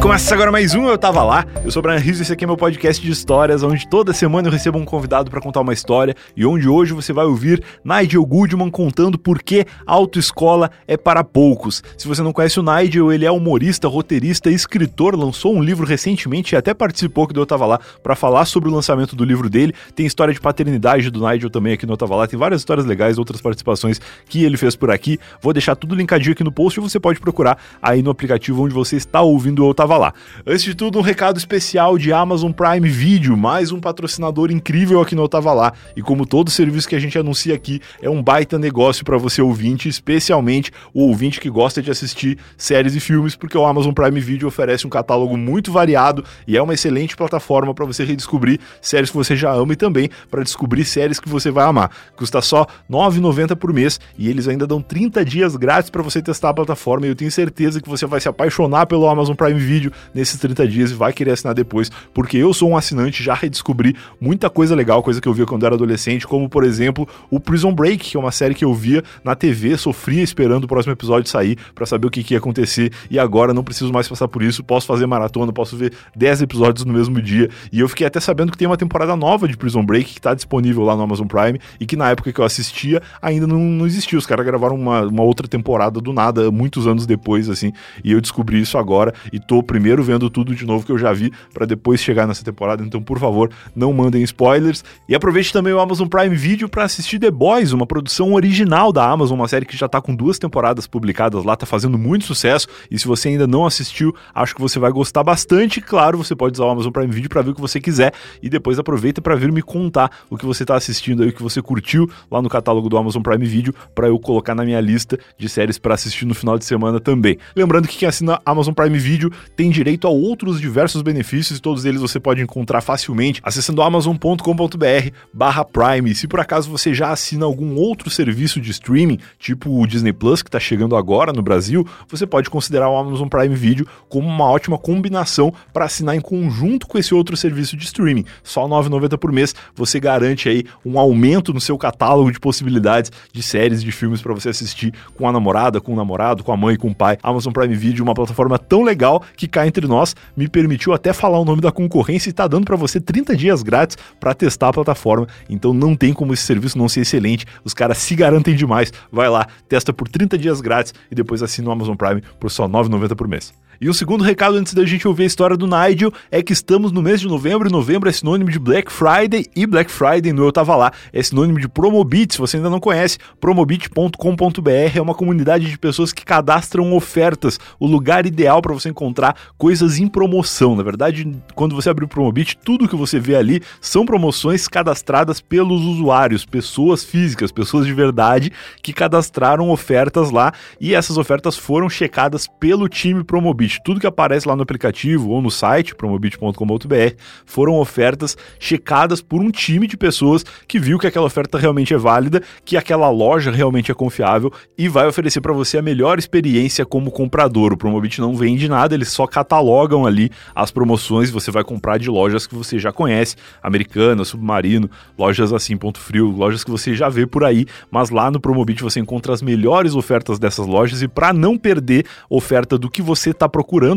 Começa 0.00 0.34
agora 0.34 0.50
mais 0.50 0.74
um 0.74 0.88
Eu 0.88 0.96
Tava 0.96 1.22
Lá. 1.22 1.44
Eu 1.62 1.70
sou 1.70 1.80
o 1.80 1.82
Brian 1.82 1.98
Rizzo 1.98 2.20
e 2.20 2.22
esse 2.22 2.32
aqui 2.32 2.44
é 2.44 2.46
meu 2.46 2.56
podcast 2.56 3.04
de 3.04 3.12
histórias, 3.12 3.62
onde 3.62 3.86
toda 3.86 4.14
semana 4.14 4.48
eu 4.48 4.52
recebo 4.52 4.78
um 4.78 4.84
convidado 4.84 5.30
para 5.30 5.42
contar 5.42 5.60
uma 5.60 5.74
história 5.74 6.16
e 6.34 6.44
onde 6.46 6.66
hoje 6.66 6.94
você 6.94 7.12
vai 7.12 7.26
ouvir 7.26 7.62
Nigel 7.84 8.24
Goodman 8.24 8.70
contando 8.70 9.18
por 9.18 9.42
que 9.42 9.66
autoescola 9.86 10.70
é 10.88 10.96
para 10.96 11.22
poucos. 11.22 11.82
Se 11.98 12.08
você 12.08 12.22
não 12.22 12.32
conhece 12.32 12.58
o 12.58 12.62
Nigel, 12.62 13.12
ele 13.12 13.26
é 13.26 13.30
humorista, 13.30 13.88
roteirista 13.88 14.50
e 14.50 14.54
escritor, 14.54 15.14
lançou 15.14 15.54
um 15.54 15.62
livro 15.62 15.86
recentemente 15.86 16.54
e 16.54 16.56
até 16.56 16.72
participou 16.72 17.26
do 17.26 17.38
Eu 17.38 17.46
Tava 17.46 17.66
Lá 17.66 17.78
para 18.02 18.16
falar 18.16 18.46
sobre 18.46 18.70
o 18.70 18.72
lançamento 18.72 19.14
do 19.14 19.24
livro 19.24 19.50
dele. 19.50 19.74
Tem 19.94 20.06
história 20.06 20.32
de 20.32 20.40
paternidade 20.40 21.10
do 21.10 21.20
Nigel 21.28 21.50
também 21.50 21.74
aqui 21.74 21.84
no 21.84 21.92
Eu 21.92 21.98
Tava 21.98 22.16
Lá, 22.16 22.26
tem 22.26 22.38
várias 22.38 22.62
histórias 22.62 22.86
legais, 22.86 23.18
outras 23.18 23.42
participações 23.42 24.00
que 24.30 24.44
ele 24.44 24.56
fez 24.56 24.74
por 24.74 24.90
aqui. 24.90 25.20
Vou 25.42 25.52
deixar 25.52 25.76
tudo 25.76 25.94
linkadinho 25.94 26.32
aqui 26.32 26.42
no 26.42 26.50
post 26.50 26.80
e 26.80 26.82
você 26.82 26.98
pode 26.98 27.20
procurar 27.20 27.58
aí 27.82 28.02
no 28.02 28.10
aplicativo 28.10 28.64
onde 28.64 28.72
você 28.72 28.96
está 28.96 29.20
ouvindo 29.20 29.62
o 29.62 29.68
Eu 29.68 29.74
Tava 29.74 29.90
Lá. 29.98 29.99
Antes 30.46 30.62
de 30.62 30.74
tudo, 30.74 30.98
um 30.98 31.02
recado 31.02 31.36
especial 31.36 31.98
de 31.98 32.12
Amazon 32.12 32.50
Prime 32.52 32.88
Video, 32.88 33.36
mais 33.36 33.70
um 33.70 33.80
patrocinador 33.80 34.50
incrível 34.50 35.00
aqui 35.00 35.14
no 35.14 35.28
Tava 35.28 35.52
Lá. 35.52 35.72
E 35.94 36.02
como 36.02 36.24
todo 36.24 36.50
serviço 36.50 36.88
que 36.88 36.96
a 36.96 36.98
gente 36.98 37.18
anuncia 37.18 37.54
aqui, 37.54 37.80
é 38.00 38.08
um 38.08 38.22
baita 38.22 38.58
negócio 38.58 39.04
para 39.04 39.18
você 39.18 39.42
ouvinte, 39.42 39.88
especialmente 39.88 40.72
o 40.94 41.02
ouvinte 41.02 41.40
que 41.40 41.50
gosta 41.50 41.82
de 41.82 41.90
assistir 41.90 42.38
séries 42.56 42.94
e 42.94 43.00
filmes, 43.00 43.36
porque 43.36 43.56
o 43.56 43.64
Amazon 43.64 43.92
Prime 43.92 44.20
Video 44.20 44.48
oferece 44.48 44.86
um 44.86 44.90
catálogo 44.90 45.36
muito 45.36 45.70
variado 45.70 46.24
e 46.46 46.56
é 46.56 46.62
uma 46.62 46.74
excelente 46.74 47.16
plataforma 47.16 47.74
para 47.74 47.84
você 47.84 48.04
redescobrir 48.04 48.60
séries 48.80 49.10
que 49.10 49.16
você 49.16 49.36
já 49.36 49.52
ama 49.52 49.72
e 49.72 49.76
também 49.76 50.08
para 50.30 50.42
descobrir 50.42 50.84
séries 50.84 51.20
que 51.20 51.28
você 51.28 51.50
vai 51.50 51.64
amar. 51.64 51.90
Custa 52.16 52.40
só 52.40 52.62
R$ 52.62 52.68
9,90 52.90 53.56
por 53.56 53.72
mês 53.72 54.00
e 54.16 54.28
eles 54.28 54.48
ainda 54.48 54.66
dão 54.66 54.80
30 54.80 55.24
dias 55.24 55.56
grátis 55.56 55.90
para 55.90 56.02
você 56.02 56.22
testar 56.22 56.50
a 56.50 56.54
plataforma. 56.54 57.06
E 57.06 57.10
eu 57.10 57.16
tenho 57.16 57.30
certeza 57.30 57.80
que 57.80 57.88
você 57.88 58.06
vai 58.06 58.20
se 58.20 58.28
apaixonar 58.28 58.86
pelo 58.86 59.08
Amazon 59.08 59.34
Prime 59.34 59.58
Video 59.58 59.79
nesses 60.12 60.38
30 60.40 60.66
dias 60.66 60.90
e 60.90 60.94
vai 60.94 61.12
querer 61.12 61.32
assinar 61.32 61.54
depois, 61.54 61.90
porque 62.12 62.36
eu 62.36 62.52
sou 62.52 62.70
um 62.70 62.76
assinante, 62.76 63.22
já 63.22 63.34
redescobri 63.34 63.94
muita 64.20 64.50
coisa 64.50 64.74
legal, 64.74 65.02
coisa 65.02 65.20
que 65.20 65.28
eu 65.28 65.32
via 65.32 65.46
quando 65.46 65.64
era 65.64 65.74
adolescente, 65.74 66.26
como 66.26 66.48
por 66.48 66.64
exemplo 66.64 67.08
o 67.30 67.38
Prison 67.38 67.72
Break, 67.72 68.10
que 68.10 68.16
é 68.16 68.20
uma 68.20 68.32
série 68.32 68.54
que 68.54 68.64
eu 68.64 68.74
via 68.74 69.02
na 69.24 69.34
TV, 69.34 69.76
sofria 69.76 70.22
esperando 70.22 70.64
o 70.64 70.68
próximo 70.68 70.92
episódio 70.92 71.30
sair 71.30 71.56
para 71.74 71.86
saber 71.86 72.06
o 72.06 72.10
que, 72.10 72.22
que 72.22 72.34
ia 72.34 72.38
acontecer 72.38 72.92
e 73.10 73.18
agora 73.18 73.54
não 73.54 73.62
preciso 73.62 73.92
mais 73.92 74.08
passar 74.08 74.28
por 74.28 74.42
isso, 74.42 74.64
posso 74.64 74.86
fazer 74.86 75.06
maratona, 75.06 75.52
posso 75.52 75.76
ver 75.76 75.92
10 76.16 76.42
episódios 76.42 76.84
no 76.84 76.92
mesmo 76.92 77.20
dia. 77.22 77.48
E 77.72 77.80
eu 77.80 77.88
fiquei 77.88 78.06
até 78.06 78.20
sabendo 78.20 78.52
que 78.52 78.58
tem 78.58 78.66
uma 78.66 78.76
temporada 78.76 79.14
nova 79.16 79.46
de 79.46 79.56
Prison 79.56 79.84
Break 79.84 80.14
que 80.14 80.20
tá 80.20 80.34
disponível 80.34 80.82
lá 80.82 80.96
no 80.96 81.02
Amazon 81.02 81.26
Prime 81.26 81.60
e 81.78 81.86
que 81.86 81.96
na 81.96 82.10
época 82.10 82.32
que 82.32 82.40
eu 82.40 82.44
assistia 82.44 83.02
ainda 83.20 83.46
não, 83.46 83.58
não 83.58 83.86
existia. 83.86 84.18
Os 84.18 84.26
caras 84.26 84.44
gravaram 84.44 84.74
uma, 84.74 85.02
uma 85.02 85.22
outra 85.22 85.46
temporada 85.46 86.00
do 86.00 86.12
nada, 86.12 86.50
muitos 86.50 86.86
anos 86.86 87.06
depois, 87.06 87.48
assim, 87.48 87.72
e 88.02 88.12
eu 88.12 88.20
descobri 88.20 88.60
isso 88.60 88.78
agora 88.78 89.14
e 89.32 89.38
tô 89.38 89.62
primeiro 89.70 90.02
vendo 90.02 90.28
tudo 90.28 90.52
de 90.52 90.66
novo 90.66 90.84
que 90.84 90.90
eu 90.90 90.98
já 90.98 91.12
vi 91.12 91.32
para 91.54 91.64
depois 91.64 92.00
chegar 92.00 92.26
nessa 92.26 92.44
temporada. 92.44 92.82
Então, 92.82 93.00
por 93.00 93.20
favor, 93.20 93.52
não 93.74 93.92
mandem 93.92 94.20
spoilers. 94.24 94.82
E 95.08 95.14
aproveite 95.14 95.52
também 95.52 95.72
o 95.72 95.78
Amazon 95.78 96.08
Prime 96.08 96.34
Video 96.34 96.68
para 96.68 96.82
assistir 96.82 97.20
The 97.20 97.30
Boys, 97.30 97.70
uma 97.70 97.86
produção 97.86 98.34
original 98.34 98.92
da 98.92 99.08
Amazon, 99.08 99.38
uma 99.38 99.46
série 99.46 99.64
que 99.64 99.76
já 99.76 99.88
tá 99.88 100.00
com 100.00 100.12
duas 100.12 100.40
temporadas 100.40 100.88
publicadas 100.88 101.44
lá, 101.44 101.54
tá 101.54 101.66
fazendo 101.66 101.96
muito 101.96 102.24
sucesso. 102.24 102.66
E 102.90 102.98
se 102.98 103.06
você 103.06 103.28
ainda 103.28 103.46
não 103.46 103.64
assistiu, 103.64 104.12
acho 104.34 104.56
que 104.56 104.60
você 104.60 104.80
vai 104.80 104.90
gostar 104.90 105.22
bastante. 105.22 105.80
Claro, 105.80 106.18
você 106.18 106.34
pode 106.34 106.54
usar 106.54 106.64
o 106.64 106.70
Amazon 106.70 106.90
Prime 106.90 107.12
Video 107.12 107.30
para 107.30 107.40
ver 107.40 107.50
o 107.50 107.54
que 107.54 107.60
você 107.60 107.80
quiser 107.80 108.12
e 108.42 108.50
depois 108.50 108.76
aproveita 108.76 109.22
para 109.22 109.36
vir 109.36 109.52
me 109.52 109.62
contar 109.62 110.10
o 110.28 110.36
que 110.36 110.44
você 110.44 110.64
tá 110.64 110.74
assistindo 110.74 111.22
aí, 111.22 111.28
o 111.28 111.32
que 111.32 111.44
você 111.44 111.62
curtiu 111.62 112.10
lá 112.28 112.42
no 112.42 112.48
catálogo 112.48 112.88
do 112.88 112.96
Amazon 112.96 113.22
Prime 113.22 113.46
Video 113.46 113.72
para 113.94 114.08
eu 114.08 114.18
colocar 114.18 114.56
na 114.56 114.64
minha 114.64 114.80
lista 114.80 115.16
de 115.38 115.48
séries 115.48 115.78
para 115.78 115.94
assistir 115.94 116.26
no 116.26 116.34
final 116.34 116.58
de 116.58 116.64
semana 116.64 116.98
também. 116.98 117.38
Lembrando 117.54 117.86
que 117.86 117.98
quem 117.98 118.08
assina 118.08 118.40
Amazon 118.44 118.74
Prime 118.74 118.98
Video 118.98 119.30
tem 119.60 119.68
direito 119.68 120.06
a 120.06 120.10
outros 120.10 120.58
diversos 120.58 121.02
benefícios 121.02 121.58
e 121.58 121.60
todos 121.60 121.84
eles 121.84 122.00
você 122.00 122.18
pode 122.18 122.40
encontrar 122.40 122.80
facilmente 122.80 123.42
acessando 123.44 123.82
amazon.com.br 123.82 125.10
barra 125.34 125.66
Prime. 125.66 126.14
Se 126.14 126.26
por 126.26 126.40
acaso 126.40 126.70
você 126.70 126.94
já 126.94 127.10
assina 127.10 127.44
algum 127.44 127.76
outro 127.76 128.08
serviço 128.08 128.58
de 128.58 128.70
streaming, 128.70 129.18
tipo 129.38 129.78
o 129.78 129.86
Disney 129.86 130.14
Plus, 130.14 130.40
que 130.40 130.48
está 130.48 130.58
chegando 130.58 130.96
agora 130.96 131.30
no 131.30 131.42
Brasil, 131.42 131.86
você 132.08 132.26
pode 132.26 132.48
considerar 132.48 132.88
o 132.88 132.96
Amazon 132.96 133.28
Prime 133.28 133.54
Video 133.54 133.86
como 134.08 134.26
uma 134.26 134.46
ótima 134.46 134.78
combinação 134.78 135.52
para 135.74 135.84
assinar 135.84 136.16
em 136.16 136.22
conjunto 136.22 136.86
com 136.86 136.96
esse 136.96 137.14
outro 137.14 137.36
serviço 137.36 137.76
de 137.76 137.84
streaming. 137.84 138.24
Só 138.42 138.64
R$ 138.64 138.70
9,90 138.70 139.18
por 139.18 139.30
mês 139.30 139.54
você 139.74 140.00
garante 140.00 140.48
aí 140.48 140.64
um 140.86 140.98
aumento 140.98 141.52
no 141.52 141.60
seu 141.60 141.76
catálogo 141.76 142.32
de 142.32 142.40
possibilidades 142.40 143.12
de 143.30 143.42
séries, 143.42 143.84
de 143.84 143.92
filmes 143.92 144.22
para 144.22 144.32
você 144.32 144.48
assistir 144.48 144.94
com 145.18 145.28
a 145.28 145.32
namorada, 145.32 145.82
com 145.82 145.92
o 145.92 145.96
namorado, 145.96 146.42
com 146.42 146.50
a 146.50 146.56
mãe, 146.56 146.76
com 146.76 146.88
o 146.88 146.94
pai. 146.94 147.18
Amazon 147.22 147.52
Prime 147.52 147.74
Video, 147.74 148.02
uma 148.02 148.14
plataforma 148.14 148.58
tão 148.58 148.82
legal 148.82 149.22
que 149.36 149.49
cá 149.50 149.66
entre 149.66 149.86
nós 149.86 150.16
me 150.36 150.48
permitiu 150.48 150.92
até 150.92 151.12
falar 151.12 151.38
o 151.38 151.44
nome 151.44 151.60
da 151.60 151.72
concorrência 151.72 152.28
e 152.28 152.32
está 152.32 152.46
dando 152.46 152.64
para 152.64 152.76
você 152.76 153.00
30 153.00 153.36
dias 153.36 153.62
grátis 153.62 153.98
para 154.18 154.32
testar 154.32 154.68
a 154.68 154.72
plataforma. 154.72 155.26
Então 155.48 155.74
não 155.74 155.94
tem 155.94 156.12
como 156.12 156.32
esse 156.32 156.44
serviço 156.44 156.78
não 156.78 156.88
ser 156.88 157.00
excelente. 157.00 157.44
Os 157.64 157.74
caras 157.74 157.98
se 157.98 158.14
garantem 158.14 158.54
demais. 158.54 158.92
Vai 159.10 159.28
lá, 159.28 159.46
testa 159.68 159.92
por 159.92 160.08
30 160.08 160.38
dias 160.38 160.60
grátis 160.60 160.94
e 161.10 161.14
depois 161.14 161.42
assina 161.42 161.68
o 161.68 161.72
Amazon 161.72 161.96
Prime 161.96 162.22
por 162.38 162.50
só 162.50 162.66
R$ 162.66 162.72
9,90 162.72 163.14
por 163.16 163.28
mês. 163.28 163.52
E 163.82 163.88
o 163.88 163.94
segundo 163.94 164.22
recado 164.22 164.56
antes 164.56 164.74
da 164.74 164.84
gente 164.84 165.08
ouvir 165.08 165.22
a 165.22 165.26
história 165.26 165.56
do 165.56 165.66
Nigel 165.66 166.12
é 166.30 166.42
que 166.42 166.52
estamos 166.52 166.92
no 166.92 167.00
mês 167.00 167.18
de 167.18 167.26
novembro 167.26 167.66
e 167.66 167.72
novembro 167.72 168.10
é 168.10 168.12
sinônimo 168.12 168.50
de 168.50 168.58
Black 168.58 168.92
Friday 168.92 169.46
e 169.56 169.66
Black 169.66 169.90
Friday 169.90 170.34
no 170.34 170.44
Eu 170.44 170.52
Tava 170.52 170.76
Lá 170.76 170.92
é 171.10 171.22
sinônimo 171.22 171.58
de 171.58 171.66
Promobit. 171.66 172.34
Se 172.34 172.38
você 172.38 172.58
ainda 172.58 172.68
não 172.68 172.78
conhece, 172.78 173.16
promobit.com.br 173.40 174.70
é 174.94 175.00
uma 175.00 175.14
comunidade 175.14 175.70
de 175.70 175.78
pessoas 175.78 176.12
que 176.12 176.26
cadastram 176.26 176.92
ofertas, 176.92 177.58
o 177.78 177.86
lugar 177.86 178.26
ideal 178.26 178.60
para 178.60 178.74
você 178.74 178.90
encontrar 178.90 179.34
coisas 179.56 179.98
em 179.98 180.06
promoção. 180.06 180.76
Na 180.76 180.82
verdade, 180.82 181.32
quando 181.54 181.74
você 181.74 181.88
abrir 181.88 182.04
o 182.04 182.08
Promobit, 182.08 182.58
tudo 182.62 182.86
que 182.86 182.94
você 182.94 183.18
vê 183.18 183.34
ali 183.34 183.62
são 183.80 184.04
promoções 184.04 184.68
cadastradas 184.68 185.40
pelos 185.40 185.86
usuários, 185.86 186.44
pessoas 186.44 187.02
físicas, 187.02 187.50
pessoas 187.50 187.86
de 187.86 187.94
verdade 187.94 188.52
que 188.82 188.92
cadastraram 188.92 189.70
ofertas 189.70 190.30
lá 190.30 190.52
e 190.78 190.94
essas 190.94 191.16
ofertas 191.16 191.56
foram 191.56 191.88
checadas 191.88 192.46
pelo 192.46 192.86
time 192.86 193.24
Promobit. 193.24 193.69
Tudo 193.84 194.00
que 194.00 194.06
aparece 194.06 194.48
lá 194.48 194.56
no 194.56 194.62
aplicativo 194.62 195.30
ou 195.30 195.42
no 195.42 195.50
site 195.50 195.94
promobit.com.br 195.94 197.14
foram 197.44 197.78
ofertas 197.78 198.36
checadas 198.58 199.20
por 199.20 199.40
um 199.40 199.50
time 199.50 199.86
de 199.86 199.96
pessoas 199.96 200.44
que 200.66 200.78
viu 200.78 200.98
que 200.98 201.06
aquela 201.06 201.26
oferta 201.26 201.58
realmente 201.58 201.94
é 201.94 201.98
válida, 201.98 202.42
que 202.64 202.76
aquela 202.76 203.10
loja 203.10 203.50
realmente 203.50 203.90
é 203.90 203.94
confiável 203.94 204.52
e 204.76 204.88
vai 204.88 205.06
oferecer 205.06 205.40
para 205.40 205.52
você 205.52 205.78
a 205.78 205.82
melhor 205.82 206.18
experiência 206.18 206.86
como 206.86 207.10
comprador. 207.10 207.72
O 207.72 207.76
Promobit 207.76 208.20
não 208.20 208.34
vende 208.34 208.68
nada, 208.68 208.94
eles 208.94 209.10
só 209.10 209.26
catalogam 209.26 210.06
ali 210.06 210.30
as 210.54 210.70
promoções, 210.70 211.30
você 211.30 211.50
vai 211.50 211.62
comprar 211.62 211.98
de 211.98 212.08
lojas 212.08 212.46
que 212.46 212.54
você 212.54 212.78
já 212.78 212.92
conhece, 212.92 213.36
Americana, 213.62 214.24
Submarino, 214.24 214.90
lojas 215.18 215.52
assim, 215.52 215.76
Ponto 215.76 215.98
Frio, 215.98 216.30
lojas 216.30 216.64
que 216.64 216.70
você 216.70 216.94
já 216.94 217.08
vê 217.08 217.26
por 217.26 217.44
aí, 217.44 217.66
mas 217.90 218.10
lá 218.10 218.30
no 218.30 218.40
Promobit 218.40 218.82
você 218.82 219.00
encontra 219.00 219.32
as 219.32 219.42
melhores 219.42 219.94
ofertas 219.94 220.38
dessas 220.38 220.66
lojas 220.66 221.02
e 221.02 221.08
para 221.08 221.32
não 221.32 221.58
perder 221.58 222.06
oferta 222.28 222.78
do 222.78 222.90
que 222.90 223.02
você 223.02 223.30
está 223.30 223.48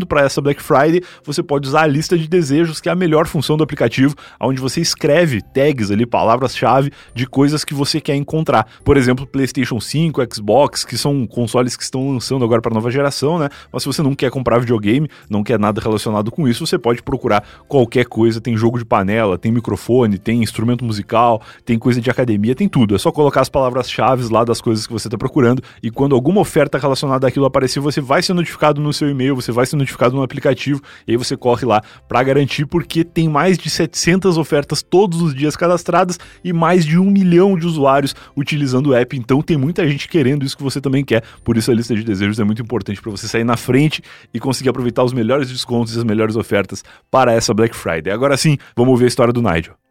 para 0.07 0.21
essa 0.21 0.41
Black 0.41 0.61
Friday, 0.61 1.01
você 1.23 1.43
pode 1.43 1.67
usar 1.67 1.81
a 1.81 1.87
lista 1.87 2.17
de 2.17 2.27
desejos, 2.27 2.79
que 2.79 2.89
é 2.89 2.91
a 2.91 2.95
melhor 2.95 3.27
função 3.27 3.57
do 3.57 3.63
aplicativo, 3.63 4.15
onde 4.39 4.59
você 4.59 4.81
escreve 4.81 5.41
tags 5.41 5.91
ali, 5.91 6.05
palavras-chave 6.05 6.91
de 7.13 7.27
coisas 7.27 7.63
que 7.63 7.73
você 7.73 7.99
quer 8.01 8.15
encontrar. 8.15 8.67
Por 8.83 8.97
exemplo, 8.97 9.25
PlayStation 9.25 9.79
5, 9.79 10.21
Xbox, 10.33 10.83
que 10.83 10.97
são 10.97 11.25
consoles 11.27 11.75
que 11.75 11.83
estão 11.83 12.11
lançando 12.11 12.43
agora 12.43 12.61
para 12.61 12.73
nova 12.73 12.91
geração, 12.91 13.39
né? 13.39 13.49
Mas 13.71 13.83
se 13.83 13.87
você 13.87 14.01
não 14.01 14.15
quer 14.15 14.29
comprar 14.29 14.59
videogame, 14.59 15.09
não 15.29 15.43
quer 15.43 15.59
nada 15.59 15.81
relacionado 15.81 16.31
com 16.31 16.47
isso, 16.47 16.65
você 16.65 16.77
pode 16.77 17.01
procurar 17.01 17.43
qualquer 17.67 18.05
coisa. 18.05 18.41
Tem 18.41 18.57
jogo 18.57 18.77
de 18.77 18.85
panela, 18.85 19.37
tem 19.37 19.51
microfone, 19.51 20.17
tem 20.17 20.43
instrumento 20.43 20.83
musical, 20.83 21.41
tem 21.65 21.77
coisa 21.77 22.01
de 22.01 22.09
academia, 22.09 22.55
tem 22.55 22.67
tudo. 22.67 22.95
É 22.95 22.97
só 22.97 23.11
colocar 23.11 23.41
as 23.41 23.49
palavras-chave 23.49 24.31
lá 24.31 24.43
das 24.43 24.61
coisas 24.61 24.85
que 24.85 24.93
você 24.93 25.07
está 25.07 25.17
procurando 25.17 25.61
e 25.81 25.89
quando 25.89 26.15
alguma 26.15 26.41
oferta 26.41 26.77
relacionada 26.77 27.27
àquilo 27.27 27.45
aparecer, 27.45 27.79
você 27.79 28.01
vai 28.01 28.21
ser 28.21 28.33
notificado 28.33 28.81
no 28.81 28.93
seu 28.93 29.09
e-mail, 29.09 29.35
você 29.35 29.51
vai 29.53 29.65
ser 29.65 29.75
notificado 29.75 30.15
no 30.15 30.23
aplicativo 30.23 30.81
e 31.07 31.11
aí 31.11 31.17
você 31.17 31.37
corre 31.37 31.65
lá 31.65 31.81
para 32.07 32.21
garantir 32.23 32.65
porque 32.65 33.03
tem 33.03 33.29
mais 33.29 33.57
de 33.57 33.69
700 33.69 34.37
ofertas 34.37 34.81
todos 34.81 35.21
os 35.21 35.33
dias 35.33 35.55
cadastradas 35.55 36.19
e 36.43 36.51
mais 36.51 36.85
de 36.85 36.97
um 36.97 37.09
milhão 37.09 37.57
de 37.57 37.65
usuários 37.65 38.15
utilizando 38.35 38.87
o 38.87 38.93
app. 38.93 39.15
Então 39.15 39.41
tem 39.41 39.57
muita 39.57 39.87
gente 39.87 40.07
querendo 40.07 40.45
isso 40.45 40.57
que 40.57 40.63
você 40.63 40.81
também 40.81 41.03
quer. 41.03 41.23
Por 41.43 41.57
isso 41.57 41.71
a 41.71 41.73
lista 41.73 41.95
de 41.95 42.03
desejos 42.03 42.39
é 42.39 42.43
muito 42.43 42.61
importante 42.61 43.01
para 43.01 43.11
você 43.11 43.27
sair 43.27 43.43
na 43.43 43.57
frente 43.57 44.01
e 44.33 44.39
conseguir 44.39 44.69
aproveitar 44.69 45.03
os 45.03 45.13
melhores 45.13 45.49
descontos 45.49 45.95
e 45.95 45.97
as 45.97 46.03
melhores 46.03 46.35
ofertas 46.35 46.83
para 47.09 47.33
essa 47.33 47.53
Black 47.53 47.75
Friday. 47.75 48.11
Agora 48.11 48.35
sim, 48.37 48.57
vamos 48.75 48.97
ver 48.97 49.05
a 49.05 49.07
história 49.07 49.33
do 49.33 49.41
Nigel. 49.41 49.82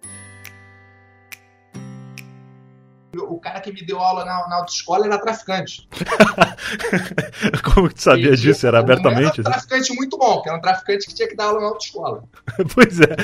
O 3.19 3.39
cara 3.39 3.61
que 3.61 3.73
me 3.73 3.85
deu 3.85 3.99
aula 3.99 4.25
na, 4.25 4.49
na 4.49 4.57
autoescola 4.57 5.07
era 5.07 5.19
traficante. 5.19 5.87
Como 7.63 7.89
que 7.89 7.95
tu 7.95 8.03
sabia 8.03 8.35
disso? 8.35 8.67
Era 8.67 8.79
abertamente? 8.79 9.41
Era 9.41 9.51
um 9.51 9.53
traficante 9.53 9.95
muito 9.95 10.17
bom, 10.17 10.41
que 10.41 10.49
era 10.49 10.59
um 10.59 10.61
traficante 10.61 11.07
que 11.07 11.15
tinha 11.15 11.29
que 11.29 11.37
dar 11.37 11.47
aula 11.47 11.61
na 11.61 11.67
autoescola. 11.67 12.25
pois 12.75 13.01
é. 13.01 13.15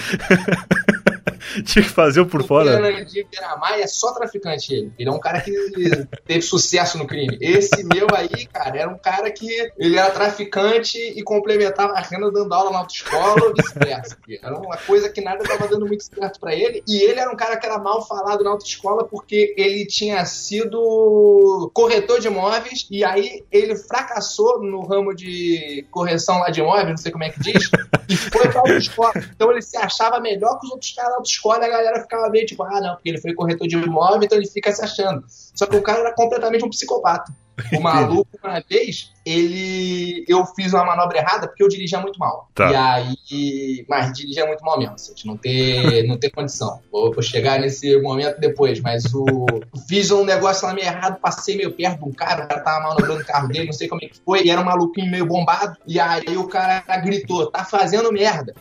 Tinha 1.64 1.84
que 1.84 1.90
fazer 1.90 2.20
o 2.20 2.26
por 2.26 2.40
o 2.40 2.44
fora. 2.44 2.72
Fernandinho 2.72 3.26
Beiramar 3.30 3.78
é 3.78 3.86
só 3.86 4.12
traficante 4.12 4.74
ele. 4.74 4.92
Ele 4.98 5.08
é 5.08 5.12
um 5.12 5.20
cara 5.20 5.40
que 5.40 5.52
teve 6.26 6.42
sucesso 6.42 6.98
no 6.98 7.06
crime. 7.06 7.38
Esse 7.40 7.84
meu 7.84 8.06
aí, 8.14 8.46
cara, 8.46 8.78
era 8.78 8.90
um 8.90 8.98
cara 8.98 9.30
que 9.30 9.48
ele 9.78 9.96
era 9.96 10.10
traficante 10.10 10.98
e 10.98 11.22
complementava 11.22 11.92
a 11.94 12.00
renda 12.00 12.30
dando 12.30 12.52
aula 12.52 12.70
na 12.70 12.78
autoescola 12.78 13.44
ou 13.44 13.54
vice-versa. 13.54 14.16
Era 14.42 14.56
uma 14.56 14.76
coisa 14.76 15.08
que 15.08 15.20
nada 15.20 15.42
estava 15.42 15.66
dando 15.66 15.86
muito 15.86 16.04
certo 16.04 16.38
pra 16.38 16.54
ele. 16.54 16.82
E 16.86 17.02
ele 17.02 17.18
era 17.18 17.30
um 17.30 17.36
cara 17.36 17.56
que 17.56 17.66
era 17.66 17.78
mal 17.78 18.06
falado 18.06 18.44
na 18.44 18.50
autoescola 18.50 19.04
porque 19.04 19.54
ele 19.56 19.86
tinha 19.86 20.24
sido 20.24 21.70
corretor 21.74 22.20
de 22.20 22.28
imóveis 22.28 22.86
e 22.90 23.04
aí 23.04 23.44
ele 23.50 23.76
fracassou 23.76 24.62
no 24.62 24.80
ramo 24.86 25.14
de 25.14 25.86
correção 25.90 26.38
lá 26.38 26.50
de 26.50 26.60
imóveis, 26.60 26.88
não 26.88 26.96
sei 26.96 27.12
como 27.12 27.24
é 27.24 27.30
que 27.30 27.40
diz, 27.40 27.70
e 28.08 28.16
foi 28.16 28.48
pra 28.48 28.60
autoescola. 28.60 29.12
Então 29.34 29.50
ele 29.50 29.62
se 29.62 29.76
achava 29.76 30.20
melhor 30.20 30.58
que 30.58 30.66
os 30.66 30.72
outros 30.72 30.92
caras 30.92 31.16
da 31.28 31.58
autoescola 31.58 31.64
e 31.64 31.66
a 31.66 31.70
galera 31.70 32.00
ficava 32.00 32.30
meio 32.30 32.46
tipo, 32.46 32.62
ah, 32.62 32.80
não, 32.80 32.94
porque 32.94 33.08
ele 33.10 33.20
foi 33.20 33.34
corretor 33.34 33.68
de 33.68 33.76
imóvel, 33.76 34.22
então 34.22 34.38
ele 34.38 34.48
fica 34.48 34.72
se 34.72 34.82
achando. 34.82 35.24
Só 35.28 35.66
que 35.66 35.76
o 35.76 35.82
cara 35.82 36.00
era 36.00 36.14
completamente 36.14 36.64
um 36.64 36.70
psicopata. 36.70 37.32
O 37.72 37.80
maluco, 37.80 38.38
uma 38.42 38.60
vez, 38.60 39.12
ele. 39.24 40.24
Eu 40.28 40.44
fiz 40.46 40.72
uma 40.72 40.84
manobra 40.84 41.18
errada 41.18 41.46
porque 41.48 41.62
eu 41.62 41.68
dirigia 41.68 42.00
muito 42.00 42.18
mal. 42.18 42.48
Tá. 42.54 42.70
E 42.70 42.76
aí. 42.76 43.86
Mas 43.88 44.12
dirigia 44.12 44.46
muito 44.46 44.64
mal 44.64 44.78
mesmo, 44.78 44.94
assim, 44.94 45.14
de 45.14 45.26
não 45.26 45.36
ter, 45.36 46.04
não 46.08 46.16
ter 46.16 46.30
condição. 46.30 46.80
Vou, 46.90 47.12
vou 47.12 47.22
chegar 47.22 47.60
nesse 47.60 48.00
momento 48.00 48.40
depois, 48.40 48.80
mas 48.80 49.04
o. 49.14 49.46
Fiz 49.88 50.10
um 50.10 50.24
negócio 50.24 50.66
lá 50.66 50.74
meio 50.74 50.86
errado, 50.86 51.20
passei 51.20 51.56
meio 51.56 51.72
perto 51.72 51.98
de 51.98 52.08
um 52.08 52.12
cara, 52.12 52.44
o 52.44 52.48
cara 52.48 52.60
tava 52.60 52.88
manobrando 52.88 53.22
o 53.22 53.26
carro 53.26 53.48
dele, 53.48 53.66
não 53.66 53.72
sei 53.72 53.88
como 53.88 54.02
é 54.04 54.08
que 54.08 54.18
foi, 54.24 54.44
e 54.44 54.50
era 54.50 54.60
um 54.60 54.64
maluquinho 54.64 55.10
meio 55.10 55.26
bombado. 55.26 55.76
E 55.86 55.98
aí 56.00 56.36
o 56.36 56.46
cara 56.48 56.82
gritou: 56.98 57.50
tá 57.50 57.64
fazendo 57.64 58.12
merda. 58.12 58.54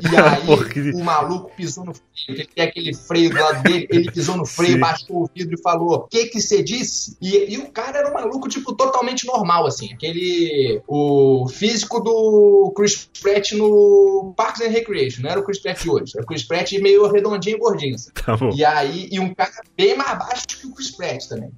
E 0.00 0.16
aí 0.16 0.92
o 0.92 1.04
maluco 1.04 1.50
pisou 1.56 1.84
no 1.84 1.94
freio, 1.94 2.12
que 2.14 2.32
ele 2.32 2.46
tem 2.46 2.64
aquele 2.64 2.94
freio 2.94 3.30
do 3.30 3.40
lado 3.40 3.62
dele, 3.62 3.88
ele 3.90 4.10
pisou 4.10 4.36
no 4.36 4.46
freio, 4.46 4.74
Sim. 4.74 4.80
baixou 4.80 5.22
o 5.22 5.30
vidro 5.34 5.54
e 5.58 5.62
falou: 5.62 5.94
O 5.94 6.08
que 6.08 6.26
que 6.26 6.40
você 6.40 6.62
disse? 6.62 7.16
E, 7.20 7.54
e 7.54 7.58
o 7.58 7.70
cara 7.70 7.98
era 7.98 8.10
um 8.10 8.14
maluco, 8.14 8.41
tipo, 8.48 8.74
totalmente 8.74 9.26
normal, 9.26 9.66
assim. 9.66 9.92
Aquele. 9.92 10.80
O 10.86 11.46
físico 11.48 12.00
do 12.00 12.72
Chris 12.76 13.08
Pratt 13.20 13.52
no 13.52 14.34
Parks 14.36 14.60
and 14.60 14.70
Recreation. 14.70 15.22
Não 15.22 15.30
era 15.30 15.40
o 15.40 15.44
Chris 15.44 15.60
Pratt 15.60 15.82
de 15.82 15.90
hoje. 15.90 16.12
Era 16.14 16.24
o 16.24 16.26
Chris 16.26 16.42
Pratt 16.42 16.72
meio 16.80 17.10
redondinho 17.10 17.56
e 17.56 17.60
gordinho. 17.60 17.94
assim. 17.94 18.10
Tá. 18.12 18.36
E 18.54 18.64
aí, 18.64 19.08
e 19.10 19.18
um 19.18 19.34
cara 19.34 19.52
bem 19.76 19.96
mais 19.96 20.18
baixo 20.18 20.46
que 20.48 20.66
o 20.66 20.74
Chris 20.74 20.90
Pratt 20.90 21.26
também. 21.28 21.50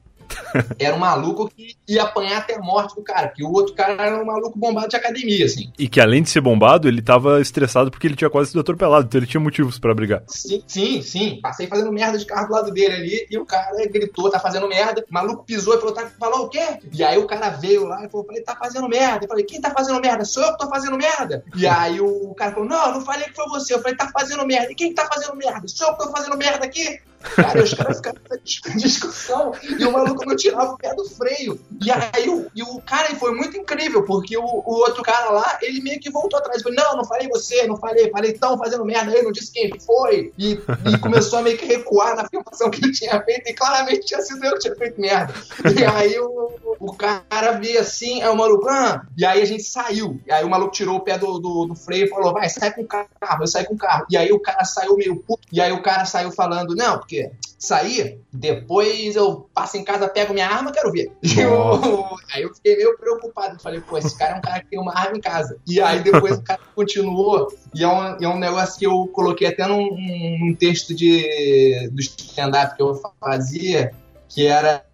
Era 0.79 0.95
um 0.95 0.99
maluco 0.99 1.49
que 1.49 1.77
ia 1.89 2.03
apanhar 2.03 2.39
até 2.39 2.55
a 2.55 2.61
morte 2.61 2.95
do 2.95 3.03
cara, 3.03 3.29
porque 3.29 3.45
o 3.45 3.53
outro 3.53 3.75
cara 3.75 3.93
era 3.93 4.23
um 4.23 4.25
maluco 4.25 4.59
bombado 4.59 4.89
de 4.89 4.97
academia, 4.97 5.47
assim. 5.47 5.73
E 5.79 5.89
que 5.89 6.01
além 6.01 6.23
de 6.23 6.31
ser 6.31 6.41
bombado, 6.41 6.89
ele 6.89 7.03
tava 7.03 7.41
estressado 7.41 7.91
porque 7.91 8.07
ele 8.07 8.17
tinha 8.17 8.31
quase 8.31 8.51
sido 8.51 8.61
atropelado, 8.61 9.07
então 9.07 9.19
ele 9.19 9.27
tinha 9.27 9.41
motivos 9.41 9.79
pra 9.79 9.95
brigar. 9.95 10.23
Sim, 10.27 10.63
sim, 10.67 11.03
sim. 11.03 11.41
Passei 11.41 11.67
fazendo 11.67 11.93
merda 11.93 12.19
de 12.19 12.27
carro 12.27 12.49
do 12.49 12.53
lado 12.53 12.71
dele 12.71 12.95
ali 12.95 13.27
e 13.31 13.39
o 13.39 13.45
cara 13.45 13.71
gritou, 13.87 14.31
tá 14.31 14.39
fazendo 14.41 14.69
merda. 14.69 15.05
O 15.09 15.15
maluco 15.15 15.45
pisou 15.45 15.75
e 15.75 15.79
falou, 15.79 15.95
tá, 15.95 16.11
falou 16.19 16.47
o 16.47 16.49
quê? 16.49 16.79
E 16.93 17.03
aí 17.03 17.19
o 17.19 17.27
cara 17.27 17.51
veio 17.51 17.85
lá 17.87 18.05
e 18.05 18.09
falou, 18.09 18.27
falei, 18.27 18.43
tá 18.43 18.57
fazendo 18.57 18.89
merda. 18.89 19.25
Eu 19.25 19.29
falei, 19.29 19.45
quem 19.45 19.61
tá 19.61 19.71
fazendo 19.71 20.01
merda? 20.01 20.25
Sou 20.25 20.43
eu 20.43 20.53
que 20.53 20.59
tô 20.59 20.69
fazendo 20.69 20.97
merda. 20.97 21.45
E 21.57 21.67
aí 21.67 22.01
o 22.01 22.35
cara 22.35 22.53
falou, 22.53 22.69
não, 22.69 22.95
não 22.95 23.01
falei 23.01 23.25
que 23.25 23.35
foi 23.35 23.47
você. 23.49 23.75
Eu 23.75 23.81
falei, 23.81 23.97
tá 23.97 24.11
fazendo 24.13 24.47
merda. 24.47 24.73
E 24.73 24.75
quem 24.75 24.89
que 24.89 24.95
tá 24.95 25.07
fazendo 25.07 25.37
merda? 25.37 25.67
Sou 25.69 25.89
eu 25.89 25.95
que 25.95 26.05
tô 26.05 26.11
fazendo 26.11 26.37
merda 26.37 26.65
aqui? 26.65 27.01
Cara, 27.37 27.63
os 27.63 27.75
caras 27.75 27.97
ficaram 27.97 28.21
nessa 28.23 28.77
discussão 28.77 29.53
e 29.63 29.85
o 29.85 29.93
maluco 29.93 30.25
não 30.27 30.37
tirava 30.37 30.73
o 30.73 30.77
pé 30.77 30.95
do 30.95 31.05
freio. 31.05 31.59
E 31.83 31.91
aí 31.91 32.29
o, 32.29 32.47
e 32.55 32.63
o 32.63 32.81
cara 32.83 33.15
foi 33.17 33.35
muito 33.35 33.57
incrível, 33.57 34.05
porque 34.05 34.37
o, 34.37 34.45
o 34.45 34.75
outro 34.75 35.03
cara 35.03 35.31
lá, 35.31 35.59
ele 35.63 35.81
meio 35.81 35.99
que 36.01 36.11
voltou 36.11 36.39
atrás. 36.39 36.63
Falou, 36.63 36.77
não, 36.77 36.97
não 36.99 37.05
falei 37.05 37.29
você, 37.29 37.67
não 37.67 37.77
falei, 37.77 38.11
falei 38.11 38.33
tão 38.35 38.59
fazendo 38.59 38.85
merda 38.85 39.13
aí, 39.13 39.23
não 39.23 39.33
disse 39.33 39.53
quem 39.53 39.73
foi. 39.81 40.33
E, 40.39 40.53
e 40.53 40.99
começou 40.99 41.39
a 41.39 41.43
meio 41.43 41.57
que 41.57 41.65
recuar 41.65 42.15
na 42.15 42.23
afirmação 42.23 42.71
que 42.71 42.83
ele 42.85 42.93
tinha 42.93 43.21
feito, 43.23 43.49
e 43.49 43.55
claramente 43.55 44.07
tinha 44.07 44.21
sido 44.21 44.45
eu 44.45 44.53
que 44.55 44.61
tinha 44.61 44.77
feito 44.77 45.01
merda. 45.01 45.35
E 45.79 45.85
aí 45.85 46.19
o, 46.19 46.53
o 46.79 46.93
cara 46.95 47.53
veio 47.53 47.81
assim, 47.81 48.23
aí 48.23 48.29
o 48.29 48.37
maluco, 48.37 48.69
ah, 48.69 49.03
e 49.17 49.25
aí 49.25 49.43
a 49.43 49.47
gente 49.47 49.63
saiu. 49.63 50.21
E 50.27 50.33
aí 50.33 50.45
o 50.45 50.51
maluco 50.51 50.73
tirou 50.73 50.97
o 50.97 51.01
pé 51.01 51.19
do, 51.19 51.39
do, 51.39 51.67
do 51.67 51.75
freio 51.75 52.07
e 52.07 52.09
falou, 52.09 52.33
vai, 52.33 52.49
sai 52.49 52.73
com 52.73 52.83
o 52.83 52.87
carro, 52.87 53.09
eu 53.41 53.47
saí 53.47 53.65
com 53.65 53.75
o 53.75 53.79
carro. 53.79 54.07
E 54.11 54.17
aí 54.17 54.33
o 54.33 54.41
cara 54.41 54.65
saiu 54.65 54.97
meio 54.97 55.17
puto, 55.17 55.47
e 55.53 55.61
aí 55.61 55.73
o 55.73 55.83
cara 55.83 56.05
saiu 56.05 56.31
falando, 56.31 56.75
não, 56.75 56.99
porque 56.99 57.14
sair, 57.59 58.21
depois 58.33 59.17
eu 59.17 59.49
passo 59.55 59.77
em 59.77 59.85
casa, 59.85 60.09
pego 60.09 60.35
minha 60.35 60.47
arma, 60.49 60.71
quero 60.71 60.93
ver. 60.93 61.11
Eu- 61.37 62.05
aí 62.33 62.43
eu 62.43 62.55
fiquei 62.55 62.77
meio 62.77 62.97
preocupado. 62.99 63.61
Falei, 63.63 63.81
pô, 63.81 63.97
esse 63.97 64.17
cara 64.19 64.35
é 64.35 64.39
um 64.39 64.41
cara 64.41 64.61
que 64.61 64.69
tem 64.69 64.79
uma 64.79 64.97
arma 64.97 65.17
em 65.17 65.21
casa. 65.21 65.59
E 65.67 65.81
aí 65.81 66.03
depois 66.03 66.39
o 66.39 66.43
cara 66.43 66.61
continuou. 66.75 67.49
E 67.75 67.83
é 67.83 67.89
um, 67.89 68.17
é 68.23 68.29
um 68.29 68.39
negócio 68.39 68.79
que 68.79 68.87
eu 68.87 69.07
coloquei 69.09 69.47
até 69.47 69.67
num, 69.67 69.89
num 70.41 70.55
texto 70.55 70.95
de, 70.95 71.89
do 71.91 72.01
stand-up 72.01 72.77
que 72.77 72.83
eu 72.83 73.01
fazia, 73.21 73.93
que 74.29 74.47
era 74.47 74.85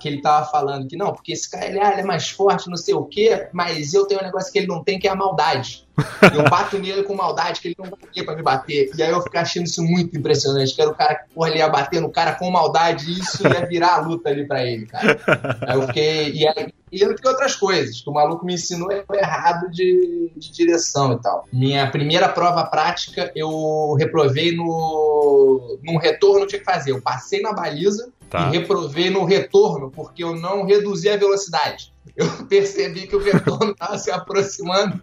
que 0.00 0.08
ele 0.08 0.22
tava 0.22 0.46
falando 0.46 0.88
que 0.88 0.96
não, 0.96 1.12
porque 1.12 1.32
esse 1.32 1.50
cara 1.50 1.66
ele, 1.66 1.78
ah, 1.78 1.92
ele 1.92 2.00
é 2.00 2.04
mais 2.04 2.30
forte, 2.30 2.70
não 2.70 2.76
sei 2.76 2.94
o 2.94 3.04
quê, 3.04 3.48
mas 3.52 3.92
eu 3.92 4.06
tenho 4.06 4.20
um 4.20 4.24
negócio 4.24 4.50
que 4.50 4.58
ele 4.58 4.66
não 4.66 4.82
tem, 4.82 4.98
que 4.98 5.06
é 5.06 5.10
a 5.10 5.14
maldade. 5.14 5.86
Eu 6.34 6.48
bato 6.48 6.78
nele 6.78 7.02
com 7.02 7.14
maldade, 7.14 7.60
que 7.60 7.68
ele 7.68 7.76
não 7.78 7.90
ter 8.12 8.22
pra 8.24 8.36
me 8.36 8.42
bater. 8.42 8.90
E 8.96 9.02
aí 9.02 9.10
eu 9.10 9.22
fiquei 9.22 9.40
achando 9.40 9.66
isso 9.66 9.82
muito 9.82 10.16
impressionante, 10.16 10.74
que 10.74 10.80
era 10.80 10.90
o 10.90 10.94
cara 10.94 11.14
que 11.16 11.34
porra, 11.34 11.48
ele 11.50 11.58
ia 11.58 11.68
bater 11.68 12.00
no 12.00 12.10
cara 12.10 12.34
com 12.34 12.50
maldade 12.50 13.10
e 13.10 13.18
isso 13.18 13.46
ia 13.46 13.66
virar 13.66 13.94
a 13.94 14.00
luta 14.00 14.28
ali 14.28 14.46
pra 14.46 14.64
ele, 14.64 14.86
cara. 14.86 15.18
Aí 15.66 15.76
eu 15.76 15.86
fiquei. 15.86 16.32
E 16.32 16.48
aí, 16.48 16.72
e 16.90 17.04
entre 17.04 17.28
outras 17.28 17.54
coisas, 17.54 18.00
que 18.00 18.08
o 18.08 18.12
maluco 18.12 18.46
me 18.46 18.54
ensinou 18.54 18.88
errado 19.12 19.70
de, 19.70 20.32
de 20.36 20.52
direção 20.52 21.12
e 21.12 21.20
tal. 21.20 21.46
Minha 21.52 21.90
primeira 21.90 22.28
prova 22.28 22.64
prática, 22.64 23.30
eu 23.34 23.94
reprovei 23.98 24.54
no. 24.56 25.78
Num 25.82 25.98
retorno, 25.98 26.40
eu 26.40 26.46
tinha 26.46 26.58
que 26.58 26.64
fazer. 26.64 26.92
Eu 26.92 27.00
passei 27.02 27.40
na 27.40 27.52
baliza 27.52 28.10
Tá. 28.30 28.48
e 28.48 28.58
reprovei 28.58 29.08
no 29.08 29.24
retorno, 29.24 29.90
porque 29.90 30.22
eu 30.22 30.36
não 30.36 30.66
reduzi 30.66 31.08
a 31.08 31.16
velocidade. 31.16 31.94
Eu 32.16 32.46
percebi 32.46 33.06
que 33.06 33.16
o 33.16 33.22
retorno 33.22 33.72
estava 33.72 33.98
se 33.98 34.10
aproximando. 34.10 35.00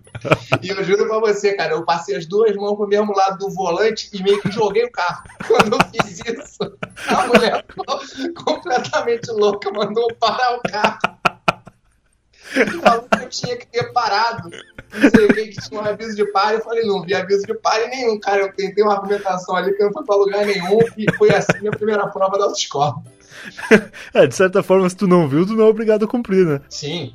E 0.61 0.69
eu 0.69 0.83
juro 0.83 1.07
pra 1.07 1.19
você, 1.19 1.53
cara, 1.53 1.73
eu 1.73 1.85
passei 1.85 2.15
as 2.15 2.25
duas 2.25 2.55
mãos 2.55 2.75
pro 2.75 2.87
mesmo 2.87 3.13
lado 3.15 3.37
do 3.37 3.53
volante 3.53 4.09
e 4.13 4.21
meio 4.21 4.41
que 4.41 4.51
joguei 4.51 4.85
o 4.85 4.91
carro. 4.91 5.23
Quando 5.47 5.73
eu 5.73 5.79
fiz 5.91 6.19
isso, 6.19 6.77
a 7.07 7.27
mulher 7.27 7.65
completamente 8.43 9.31
louca, 9.31 9.71
mandou 9.71 10.07
parar 10.15 10.57
o 10.57 10.61
carro. 10.61 10.99
E 12.55 12.79
falou 12.79 13.07
que 13.09 13.23
eu 13.23 13.29
tinha 13.29 13.57
que 13.57 13.67
ter 13.67 13.91
parado. 13.91 14.49
Não 14.99 15.09
sei 15.09 15.25
o 15.25 15.33
que, 15.33 15.47
que 15.47 15.61
tinha 15.61 15.81
um 15.81 15.83
aviso 15.83 16.15
de 16.15 16.25
pare. 16.31 16.57
Eu 16.57 16.61
falei, 16.61 16.83
não 16.85 17.01
vi 17.01 17.13
aviso 17.13 17.45
de 17.45 17.53
pare 17.55 17.87
nenhum, 17.87 18.19
cara. 18.19 18.41
Eu 18.41 18.53
tentei 18.53 18.83
uma 18.83 18.93
argumentação 18.93 19.55
ali 19.55 19.73
que 19.73 19.83
não 19.83 19.91
foi 19.91 20.03
pra 20.03 20.15
lugar 20.15 20.45
nenhum. 20.45 20.79
E 20.97 21.05
foi 21.17 21.29
assim 21.29 21.59
minha 21.59 21.71
primeira 21.71 22.07
prova 22.07 22.37
da 22.37 22.45
autoescola. 22.45 22.95
É, 24.13 24.25
de 24.25 24.33
certa 24.33 24.63
forma, 24.63 24.89
se 24.89 24.95
tu 24.95 25.07
não 25.07 25.27
viu, 25.27 25.45
tu 25.45 25.53
não 25.53 25.65
é 25.65 25.67
obrigado 25.67 26.05
a 26.05 26.07
cumprir, 26.07 26.45
né? 26.45 26.61
Sim, 26.69 27.13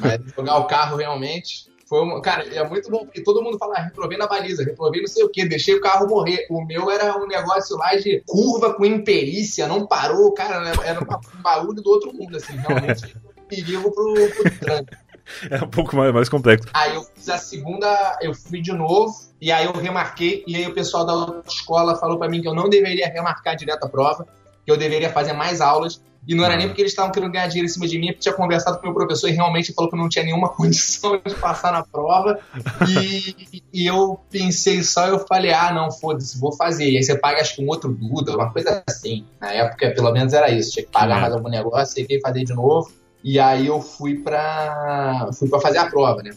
mas 0.00 0.20
jogar 0.34 0.58
o 0.58 0.66
carro 0.66 0.96
realmente 0.96 1.66
foi 1.86 2.00
uma. 2.02 2.20
Cara, 2.20 2.44
é 2.52 2.68
muito 2.68 2.90
bom, 2.90 3.04
porque 3.04 3.22
todo 3.22 3.42
mundo 3.42 3.58
fala, 3.58 3.76
ah, 3.76 3.82
reprovei 3.82 4.18
na 4.18 4.26
baliza, 4.26 4.64
reprovei 4.64 5.00
não 5.00 5.08
sei 5.08 5.24
o 5.24 5.28
que, 5.28 5.46
deixei 5.46 5.74
o 5.74 5.80
carro 5.80 6.08
morrer. 6.08 6.46
O 6.50 6.64
meu 6.64 6.90
era 6.90 7.16
um 7.16 7.26
negócio 7.26 7.76
lá 7.76 7.94
de 7.94 8.22
curva 8.26 8.74
com 8.74 8.84
imperícia, 8.84 9.66
não 9.66 9.86
parou, 9.86 10.32
cara, 10.32 10.72
era 10.84 11.00
um 11.00 11.42
barulho 11.42 11.80
do 11.80 11.90
outro 11.90 12.12
mundo, 12.12 12.36
assim, 12.36 12.56
realmente. 12.56 13.16
Perigo 13.48 13.92
pro, 13.92 14.14
pro 14.14 14.58
trânsito. 14.58 14.96
É 15.50 15.62
um 15.62 15.68
pouco 15.68 15.96
mais, 15.96 16.12
mais 16.12 16.28
complexo. 16.28 16.68
Aí 16.72 16.94
eu 16.94 17.04
fiz 17.14 17.28
a 17.28 17.38
segunda, 17.38 18.18
eu 18.20 18.34
fui 18.34 18.60
de 18.60 18.72
novo, 18.72 19.14
e 19.40 19.52
aí 19.52 19.66
eu 19.66 19.72
remarquei, 19.72 20.44
e 20.46 20.56
aí 20.56 20.66
o 20.66 20.74
pessoal 20.74 21.04
da 21.04 21.12
autoescola 21.12 21.96
falou 21.96 22.18
pra 22.18 22.28
mim 22.28 22.40
que 22.40 22.48
eu 22.48 22.54
não 22.54 22.68
deveria 22.68 23.08
remarcar 23.08 23.56
direto 23.56 23.84
a 23.84 23.88
prova, 23.88 24.26
que 24.64 24.70
eu 24.70 24.76
deveria 24.76 25.10
fazer 25.10 25.32
mais 25.32 25.60
aulas. 25.60 26.00
E 26.28 26.34
não 26.34 26.44
era 26.44 26.56
nem 26.56 26.66
porque 26.66 26.82
eles 26.82 26.90
estavam 26.90 27.12
querendo 27.12 27.30
ganhar 27.30 27.46
dinheiro 27.46 27.66
em 27.66 27.72
cima 27.72 27.86
de 27.86 28.00
mim, 28.00 28.08
é 28.08 28.12
porque 28.12 28.22
tinha 28.22 28.34
conversado 28.34 28.78
com 28.78 28.82
o 28.82 28.86
meu 28.86 28.94
professor 28.94 29.28
e 29.28 29.32
realmente 29.32 29.72
falou 29.72 29.88
que 29.88 29.96
eu 29.96 30.00
não 30.00 30.08
tinha 30.08 30.24
nenhuma 30.24 30.48
condição 30.56 31.20
de 31.24 31.34
passar 31.36 31.72
na 31.72 31.84
prova. 31.84 32.40
E, 32.88 33.60
e 33.72 33.86
eu 33.86 34.18
pensei 34.28 34.82
só, 34.82 35.06
eu 35.06 35.20
falei, 35.20 35.52
ah, 35.52 35.72
não, 35.72 35.92
foda-se, 35.92 36.36
vou 36.40 36.52
fazer. 36.56 36.90
E 36.90 36.96
aí 36.96 37.04
você 37.04 37.16
paga, 37.16 37.40
acho 37.40 37.54
que 37.54 37.62
um 37.62 37.68
outro 37.68 37.92
Duda, 37.92 38.34
uma 38.34 38.52
coisa 38.52 38.82
assim. 38.88 39.24
Na 39.40 39.52
época, 39.52 39.92
pelo 39.92 40.10
menos 40.10 40.32
era 40.32 40.50
isso, 40.50 40.72
tinha 40.72 40.84
que 40.84 40.90
pagar 40.90 41.20
mais 41.20 41.32
algum 41.32 41.48
negócio, 41.48 41.94
sei 41.94 42.04
que 42.04 42.18
fazer 42.18 42.42
de 42.42 42.54
novo. 42.54 42.90
E 43.28 43.40
aí 43.40 43.66
eu 43.66 43.80
fui 43.80 44.14
pra, 44.14 45.30
fui 45.36 45.48
pra 45.48 45.58
fazer 45.58 45.78
a 45.78 45.90
prova, 45.90 46.22
né? 46.22 46.30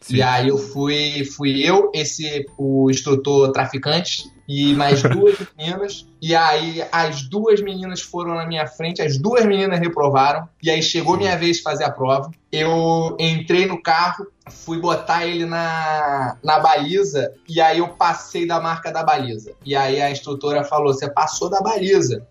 Sim. 0.00 0.16
E 0.16 0.22
aí 0.22 0.48
eu 0.48 0.58
fui, 0.58 1.24
fui 1.24 1.62
eu, 1.62 1.92
esse, 1.94 2.44
o 2.58 2.90
instrutor 2.90 3.52
traficante, 3.52 4.28
e 4.52 4.74
mais 4.74 5.02
duas 5.02 5.38
meninas. 5.56 6.06
E 6.20 6.36
aí 6.36 6.84
as 6.92 7.22
duas 7.22 7.62
meninas 7.62 8.02
foram 8.02 8.34
na 8.34 8.46
minha 8.46 8.66
frente, 8.66 9.00
as 9.00 9.16
duas 9.16 9.46
meninas 9.46 9.80
reprovaram. 9.80 10.46
E 10.62 10.70
aí 10.70 10.82
chegou 10.82 11.16
minha 11.16 11.36
vez 11.38 11.56
de 11.56 11.62
fazer 11.62 11.84
a 11.84 11.90
prova. 11.90 12.30
Eu 12.52 13.16
entrei 13.18 13.64
no 13.64 13.82
carro, 13.82 14.26
fui 14.50 14.78
botar 14.78 15.26
ele 15.26 15.46
na, 15.46 16.36
na 16.44 16.58
baliza, 16.58 17.32
e 17.48 17.62
aí 17.62 17.78
eu 17.78 17.88
passei 17.88 18.46
da 18.46 18.60
marca 18.60 18.92
da 18.92 19.02
baliza. 19.02 19.52
E 19.64 19.74
aí 19.74 20.02
a 20.02 20.10
instrutora 20.10 20.62
falou: 20.62 20.92
Você 20.92 21.10
passou 21.10 21.48
da 21.48 21.62
baliza. 21.62 22.26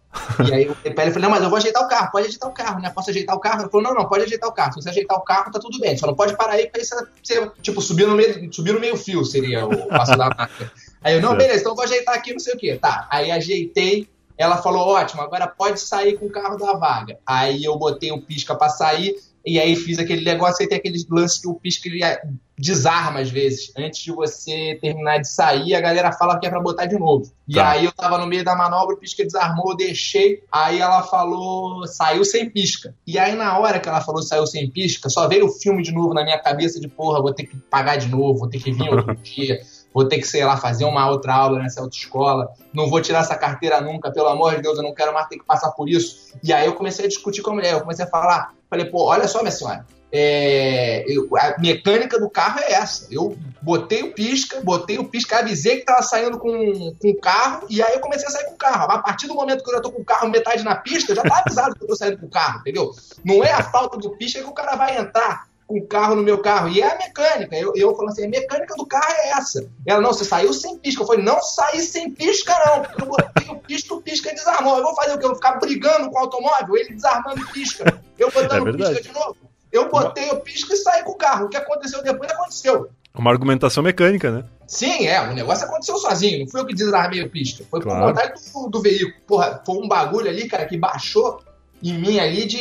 E 0.48 0.54
aí 0.54 0.66
eu 0.66 0.76
pra 0.94 1.06
ele, 1.06 1.14
falei, 1.14 1.28
não, 1.28 1.30
mas 1.30 1.42
eu 1.42 1.50
vou 1.50 1.58
ajeitar 1.58 1.82
o 1.82 1.88
carro, 1.88 2.12
pode 2.12 2.28
ajeitar 2.28 2.50
o 2.50 2.54
carro, 2.54 2.82
né? 2.82 2.92
Posso 2.94 3.10
ajeitar 3.10 3.36
o 3.36 3.40
carro? 3.40 3.62
Ele 3.62 3.70
falou, 3.70 3.88
não, 3.88 3.96
não, 3.96 4.10
pode 4.10 4.26
ajeitar 4.26 4.50
o 4.50 4.54
carro. 4.54 4.74
Se 4.74 4.82
você 4.82 4.90
ajeitar 4.90 5.18
o 5.18 5.22
carro, 5.22 5.52
tá 5.52 5.60
tudo 5.60 5.80
bem. 5.80 5.98
Só 5.98 6.06
não 6.06 6.14
pode 6.14 6.36
parar 6.36 6.54
aí, 6.54 6.66
porque 6.66 6.82
aí 6.82 6.86
você, 6.86 7.08
você 7.24 7.52
tipo, 7.62 7.82
subir 7.82 8.06
no 8.06 8.16
meio, 8.16 8.54
subir 8.54 8.74
no 8.74 8.80
meio 8.80 8.98
fio 8.98 9.24
seria 9.24 9.66
o 9.66 9.88
passo 9.88 10.18
da 10.18 10.30
marca. 10.30 10.72
Aí 11.04 11.14
eu, 11.16 11.22
não, 11.22 11.30
Certo. 11.30 11.42
beleza, 11.42 11.60
então 11.60 11.72
eu 11.72 11.76
vou 11.76 11.84
ajeitar 11.86 12.16
aqui, 12.16 12.32
não 12.32 12.40
sei 12.40 12.54
o 12.54 12.58
quê. 12.58 12.78
Tá, 12.82 13.08
aí 13.12 13.32
ajeitei, 13.32 14.08
ela 14.38 14.58
falou, 14.58 14.88
ótimo, 14.90 15.22
agora 15.22 15.48
pode 15.48 15.80
sair 15.80 16.18
com 16.18 16.26
o 16.28 16.32
carro 16.32 16.58
da 16.58 16.74
vaga. 16.74 17.18
Aí 17.26 17.64
eu 17.64 17.78
botei 17.78 18.12
o 18.12 18.22
pisca 18.22 18.56
pra 18.56 18.70
sair, 18.70 19.16
e 19.46 19.60
aí 19.60 19.76
fiz 19.76 19.98
aquele 19.98 20.24
negócio, 20.24 20.58
aí 20.62 20.70
tem 20.70 20.78
aqueles 20.78 21.08
lances 21.10 21.40
que 21.40 21.48
o 21.48 21.56
pisca 21.56 21.88
ele 21.88 22.04
é- 22.04 22.22
desarma 22.58 23.22
às 23.22 23.32
vezes. 23.32 23.72
Antes 23.76 24.04
de 24.04 24.12
você 24.12 24.78
terminar 24.80 25.18
de 25.18 25.28
sair, 25.28 25.74
a 25.74 25.82
galera 25.82 26.12
fala 26.12 26.40
que 26.40 26.46
é 26.46 26.50
pra 26.50 26.60
botar 26.62 26.86
de 26.86 26.96
novo. 26.98 27.32
E 27.48 27.56
Tá. 27.56 27.72
aí 27.72 27.86
eu 27.86 27.92
tava 27.92 28.20
no 28.20 28.28
meio 28.28 28.44
da 28.44 28.56
manobra, 28.56 28.94
o 28.96 29.00
pisca 29.00 29.24
desarmou, 29.24 29.72
eu 29.72 29.78
deixei, 29.78 30.44
aí 30.52 30.80
ela 30.80 31.02
falou, 31.02 31.88
saiu 31.88 32.24
sem 32.24 32.48
pisca. 32.48 32.94
E 33.08 33.18
aí 33.18 33.36
na 33.36 33.58
hora 33.58 33.80
que 33.80 33.90
ela 33.90 34.00
falou 34.02 34.22
saiu 34.22 34.46
sem 34.46 34.70
pisca, 34.70 35.10
só 35.10 35.28
veio 35.28 35.48
o 35.48 35.52
filme 35.52 35.82
de 35.82 35.92
novo 35.92 36.14
na 36.14 36.24
minha 36.24 36.38
cabeça 36.38 36.80
de 36.80 36.88
porra, 36.88 37.20
vou 37.20 37.34
ter 37.34 37.46
que 37.48 37.58
pagar 37.58 37.96
de 37.96 38.08
novo, 38.10 38.38
vou 38.38 38.50
ter 38.50 38.60
que 38.60 38.72
vir 38.72 38.88
outro 38.94 39.16
dia. 39.24 39.60
Vou 39.94 40.08
ter 40.08 40.18
que, 40.20 40.28
sei 40.28 40.46
lá, 40.46 40.56
fazer 40.58 40.86
uma 40.86 41.10
outra 41.10 41.34
aula 41.34 41.60
nessa 41.60 41.82
autoescola. 41.82 42.50
Não 42.74 42.90
vou 42.90 43.02
tirar 43.02 43.20
essa 43.20 43.36
carteira 43.36 43.82
nunca, 43.82 44.12
pelo 44.12 44.28
amor 44.28 44.56
de 44.56 44.62
Deus, 44.62 44.78
eu 44.78 44.84
não 44.84 44.94
quero 44.94 45.14
mais 45.14 45.28
ter 45.28 45.38
que 45.38 45.46
passar 45.46 45.72
por 45.72 45.90
isso. 45.90 46.34
E 46.44 46.54
aí 46.54 46.66
eu 46.66 46.74
comecei 46.74 47.06
a 47.06 47.10
discutir 47.10 47.42
com 47.42 47.52
a 47.52 47.54
mulher, 47.56 47.74
eu 47.74 47.82
comecei 47.82 48.06
a 48.06 48.08
falar, 48.08 48.54
falei, 48.70 48.86
pô, 48.86 49.06
olha 49.06 49.28
só, 49.28 49.40
minha 49.40 49.52
senhora, 49.52 49.86
é, 50.14 51.04
eu- 51.08 51.28
a 51.38 51.56
mecânica 51.60 52.20
do 52.20 52.30
carro 52.30 52.60
é 52.60 52.74
essa. 52.74 53.08
Eu 53.12 53.38
botei 53.62 54.04
o 54.04 54.14
pisca, 54.14 54.60
botei 54.62 54.98
o 54.98 55.06
pisca, 55.06 55.40
avisei 55.40 55.78
que 55.78 55.86
tava 55.86 56.02
saindo 56.04 56.38
com, 56.38 56.94
com 57.02 57.10
o 57.10 57.20
carro, 57.20 57.66
e 57.70 57.82
aí 57.82 57.94
eu 57.94 58.00
comecei 58.00 58.28
a 58.28 58.32
sair 58.32 58.46
com 58.46 58.54
o 58.54 58.58
carro. 58.58 58.92
A 58.92 59.00
partir 59.00 59.28
do 59.28 59.36
momento 59.36 59.64
que 59.64 59.70
eu 59.70 59.76
já 59.76 59.82
tô 59.82 59.92
com 59.92 60.02
o 60.02 60.06
carro 60.06 60.30
metade 60.30 60.64
na 60.64 60.76
pista, 60.76 61.12
eu 61.12 61.16
já 61.16 61.24
tá 61.24 61.44
avisado 61.46 61.76
que 61.76 61.84
eu 61.84 61.88
tô 61.88 61.96
saindo 61.96 62.18
com 62.18 62.26
o 62.26 62.30
carro, 62.30 62.60
entendeu? 62.60 62.92
Não 63.24 63.44
é 63.44 63.52
a 63.52 63.64
falta 63.64 63.98
do 63.98 64.12
pisca 64.18 64.42
que 64.42 64.50
o 64.50 64.54
cara 64.54 64.76
vai 64.76 64.98
entrar 64.98 65.51
o 65.80 65.88
carro 65.88 66.16
no 66.16 66.24
meu 66.24 66.40
carro. 66.40 66.70
E 66.70 66.82
é 66.82 66.92
a 66.94 66.98
mecânica. 66.98 67.56
Eu, 67.56 67.74
eu 67.76 67.96
falando 67.96 68.12
assim, 68.12 68.26
a 68.26 68.30
mecânica 68.30 68.76
do 68.76 68.86
carro 68.86 69.06
é 69.10 69.30
essa. 69.32 69.68
Ela, 69.86 70.02
não, 70.02 70.14
você 70.14 70.26
saiu 70.26 70.54
sem 70.54 70.78
pisca. 70.78 71.04
Eu 71.04 71.08
falei, 71.08 71.24
não 71.24 71.42
saí 71.42 71.82
sem 71.82 72.12
pisca, 72.12 72.54
não. 72.66 72.82
Porque 72.84 73.02
eu 73.02 73.06
botei 73.08 73.50
o 73.50 73.56
pisca, 73.60 73.94
o 73.94 74.02
pisca 74.02 74.34
desarmou. 74.34 74.78
Eu 74.78 74.84
vou 74.84 74.96
fazer 74.96 75.14
o 75.14 75.18
quê? 75.18 75.26
Eu 75.26 75.30
vou 75.30 75.36
ficar 75.36 75.60
brigando 75.60 76.10
com 76.10 76.16
o 76.16 76.20
automóvel, 76.20 76.78
ele 76.78 76.94
desarmando 76.94 77.46
pisca. 77.48 78.02
Eu 78.18 78.32
botando 78.32 78.68
É 78.70 78.74
pisca 78.74 79.02
de 79.02 79.14
novo. 79.14 79.38
Eu 79.72 79.90
botei 79.90 80.30
o 80.32 80.40
pisca 80.42 80.74
e 80.74 80.78
saí 80.78 81.04
com 81.04 81.12
o 81.12 81.18
carro. 81.18 81.46
O 81.46 81.50
que 81.50 81.58
aconteceu 81.58 82.04
depois 82.04 82.30
aconteceu. 82.32 82.90
Uma 83.14 83.32
argumentação 83.32 83.84
mecânica, 83.84 84.32
né? 84.32 84.44
Sim, 84.68 85.06
é, 85.06 85.20
o 85.22 85.34
negócio 85.34 85.66
aconteceu 85.66 85.98
sozinho, 85.98 86.40
não 86.40 86.48
fui 86.48 86.62
eu 86.62 86.66
que 86.66 86.74
desarmei 86.74 87.22
o 87.22 87.30
pisca. 87.30 87.66
Foi 87.70 87.82
Claro. 87.82 88.00
por 88.00 88.08
vontade 88.08 88.42
do, 88.54 88.70
do 88.70 88.82
veículo. 88.82 89.14
Porra, 89.28 89.62
foi 89.66 89.76
um 89.76 89.88
bagulho 89.88 90.30
ali, 90.30 90.48
cara, 90.48 90.66
que 90.66 90.78
baixou 90.78 91.42
em 91.84 91.98
mim 92.00 92.20
ali 92.20 92.46
de. 92.46 92.60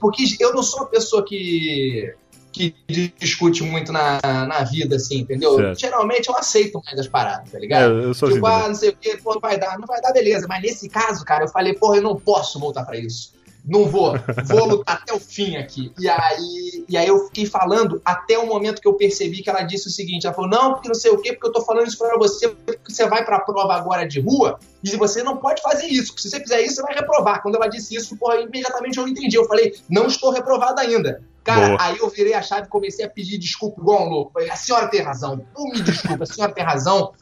Porque 0.00 0.24
eu 0.40 0.52
não 0.54 0.62
sou 0.62 0.80
uma 0.80 0.86
pessoa 0.88 1.24
que. 1.24 2.12
que 2.52 2.74
discute 3.18 3.62
muito 3.62 3.92
na, 3.92 4.18
na 4.22 4.64
vida, 4.64 4.96
assim, 4.96 5.18
entendeu? 5.20 5.56
Certo. 5.56 5.78
Geralmente 5.80 6.28
eu 6.28 6.36
aceito 6.36 6.80
mais 6.84 6.98
as 6.98 7.06
paradas, 7.08 7.50
tá 7.50 7.58
É, 7.58 7.60
ligado? 7.60 7.92
eu 8.02 8.14
sou 8.14 8.28
assim 8.28 8.36
Tipo, 8.36 8.46
ah, 8.46 8.52
também. 8.52 8.68
não 8.68 8.74
sei 8.74 8.88
o 8.90 8.96
que, 8.96 9.16
pô, 9.18 9.34
não 9.34 9.40
vai 9.40 9.58
dar, 9.58 9.78
não 9.78 9.86
vai 9.86 10.00
dar, 10.00 10.12
beleza. 10.12 10.46
Mas 10.48 10.62
nesse 10.62 10.88
caso, 10.88 11.24
cara, 11.24 11.44
eu 11.44 11.48
falei, 11.48 11.74
porra, 11.74 11.96
eu 11.96 12.02
não 12.02 12.16
posso 12.16 12.58
voltar 12.58 12.84
pra 12.84 12.98
isso. 12.98 13.35
Não 13.66 13.84
vou, 13.86 14.14
vou 14.46 14.64
lutar 14.64 14.96
até 15.02 15.12
o 15.12 15.18
fim 15.18 15.56
aqui. 15.56 15.92
E 15.98 16.08
aí, 16.08 16.84
e 16.88 16.96
aí 16.96 17.08
eu 17.08 17.26
fiquei 17.26 17.46
falando 17.46 18.00
até 18.04 18.38
o 18.38 18.46
momento 18.46 18.80
que 18.80 18.86
eu 18.86 18.94
percebi 18.94 19.42
que 19.42 19.50
ela 19.50 19.62
disse 19.62 19.88
o 19.88 19.90
seguinte: 19.90 20.26
ela 20.26 20.34
falou, 20.34 20.50
não, 20.50 20.74
porque 20.74 20.88
não 20.88 20.94
sei 20.94 21.10
o 21.10 21.20
quê, 21.20 21.32
porque 21.32 21.48
eu 21.48 21.52
tô 21.52 21.62
falando 21.62 21.88
isso 21.88 21.98
pra 21.98 22.16
você, 22.16 22.48
porque 22.48 22.92
você 22.92 23.08
vai 23.08 23.24
pra 23.24 23.40
prova 23.40 23.74
agora 23.74 24.06
de 24.06 24.20
rua 24.20 24.58
e 24.84 24.96
você 24.96 25.22
não 25.22 25.36
pode 25.38 25.60
fazer 25.62 25.86
isso. 25.86 26.12
porque 26.12 26.22
Se 26.22 26.30
você 26.30 26.40
fizer 26.40 26.62
isso, 26.62 26.76
você 26.76 26.82
vai 26.82 26.94
reprovar. 26.94 27.42
Quando 27.42 27.56
ela 27.56 27.66
disse 27.66 27.96
isso, 27.96 28.16
porra, 28.16 28.36
imediatamente 28.36 28.98
eu 28.98 29.08
entendi. 29.08 29.36
Eu 29.36 29.46
falei, 29.46 29.74
não 29.90 30.06
estou 30.06 30.30
reprovado 30.30 30.80
ainda. 30.80 31.20
Cara, 31.42 31.68
Boa. 31.68 31.78
aí 31.80 31.98
eu 31.98 32.08
virei 32.08 32.34
a 32.34 32.42
chave 32.42 32.66
e 32.66 32.68
comecei 32.68 33.04
a 33.04 33.08
pedir 33.08 33.38
desculpa 33.38 33.80
igual 33.80 34.04
um 34.04 34.08
louco. 34.08 34.32
Falei, 34.32 34.50
a 34.50 34.56
senhora 34.56 34.88
tem 34.88 35.00
razão. 35.00 35.46
Não 35.56 35.70
me 35.70 35.80
desculpa, 35.80 36.24
a 36.24 36.26
senhora 36.26 36.52
tem 36.52 36.64
razão. 36.64 37.12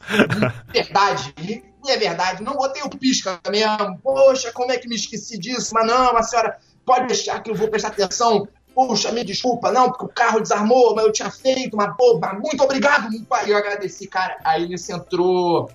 Verdade. 0.73 1.63
É 1.87 1.97
verdade. 1.97 2.43
Não 2.43 2.53
botei 2.53 2.81
o 2.83 2.89
pisca 2.89 3.39
mesmo. 3.49 3.99
Poxa, 4.03 4.51
como 4.51 4.71
é 4.71 4.77
que 4.77 4.87
me 4.87 4.95
esqueci 4.95 5.37
disso? 5.37 5.73
Mas 5.73 5.87
não, 5.87 6.15
a 6.15 6.23
senhora 6.23 6.57
pode 6.85 7.07
deixar 7.07 7.41
que 7.41 7.51
eu 7.51 7.55
vou 7.55 7.67
prestar 7.67 7.89
atenção. 7.89 8.47
Puxa, 8.73 9.11
me 9.11 9.23
desculpa, 9.23 9.71
não, 9.71 9.89
porque 9.89 10.05
o 10.05 10.09
carro 10.09 10.41
desarmou, 10.41 10.93
mas 10.93 11.05
eu 11.05 11.11
tinha 11.11 11.31
feito 11.31 11.75
uma 11.75 11.87
boba. 11.87 12.33
Muito 12.33 12.61
obrigado, 12.61 13.09
meu 13.09 13.23
pai. 13.23 13.49
Eu 13.49 13.57
agradeci, 13.57 14.05
cara. 14.05 14.37
Aí 14.43 14.67
nisso 14.67 14.91
entrou 14.91 15.69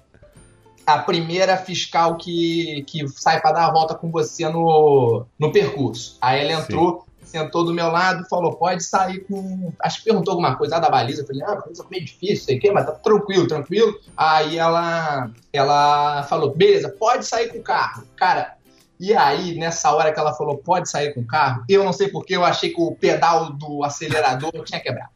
a 0.87 0.99
primeira 0.99 1.57
fiscal 1.57 2.17
que, 2.17 2.85
que 2.87 3.07
sai 3.09 3.41
pra 3.41 3.53
dar 3.53 3.67
a 3.67 3.73
volta 3.73 3.95
com 3.95 4.11
você 4.11 4.49
no, 4.49 5.25
no 5.39 5.53
percurso. 5.53 6.19
Aí 6.21 6.41
ela 6.41 6.61
entrou, 6.61 7.07
sentou 7.31 7.65
do 7.65 7.73
meu 7.73 7.89
lado, 7.89 8.29
falou: 8.29 8.57
pode 8.57 8.83
sair 8.83 9.21
com. 9.21 9.73
Acho 9.81 9.99
que 9.99 10.05
perguntou 10.05 10.33
alguma 10.33 10.57
coisa 10.57 10.75
lá 10.75 10.81
da 10.81 10.91
baliza. 10.91 11.23
Eu 11.23 11.27
falei: 11.27 11.43
ah, 11.43 11.57
coisa 11.57 11.87
meio 11.91 12.05
difícil, 12.05 12.45
sei 12.45 12.59
o 12.59 12.61
quê, 12.61 12.71
mas 12.71 12.87
tá 12.87 12.93
tranquilo, 12.93 13.47
tranquilo. 13.47 13.99
Aí 14.17 14.59
ela, 14.59 15.31
ela 15.53 16.23
falou: 16.25 16.55
beleza, 16.55 16.89
pode 16.89 17.25
sair 17.25 17.49
com 17.49 17.59
o 17.59 17.63
carro. 17.63 18.05
Cara, 18.17 18.57
e 18.99 19.15
aí, 19.15 19.57
nessa 19.57 19.91
hora 19.93 20.13
que 20.13 20.21
ela 20.21 20.35
falou, 20.35 20.59
pode 20.59 20.91
sair 20.91 21.15
com 21.15 21.23
o 21.23 21.27
carro, 21.27 21.65
eu 21.67 21.83
não 21.83 21.93
sei 21.93 22.09
porque 22.09 22.37
eu 22.37 22.45
achei 22.45 22.69
que 22.69 22.83
o 22.83 22.95
pedal 22.95 23.51
do 23.51 23.83
acelerador 23.83 24.53
tinha 24.65 24.79
quebrado. 24.79 25.09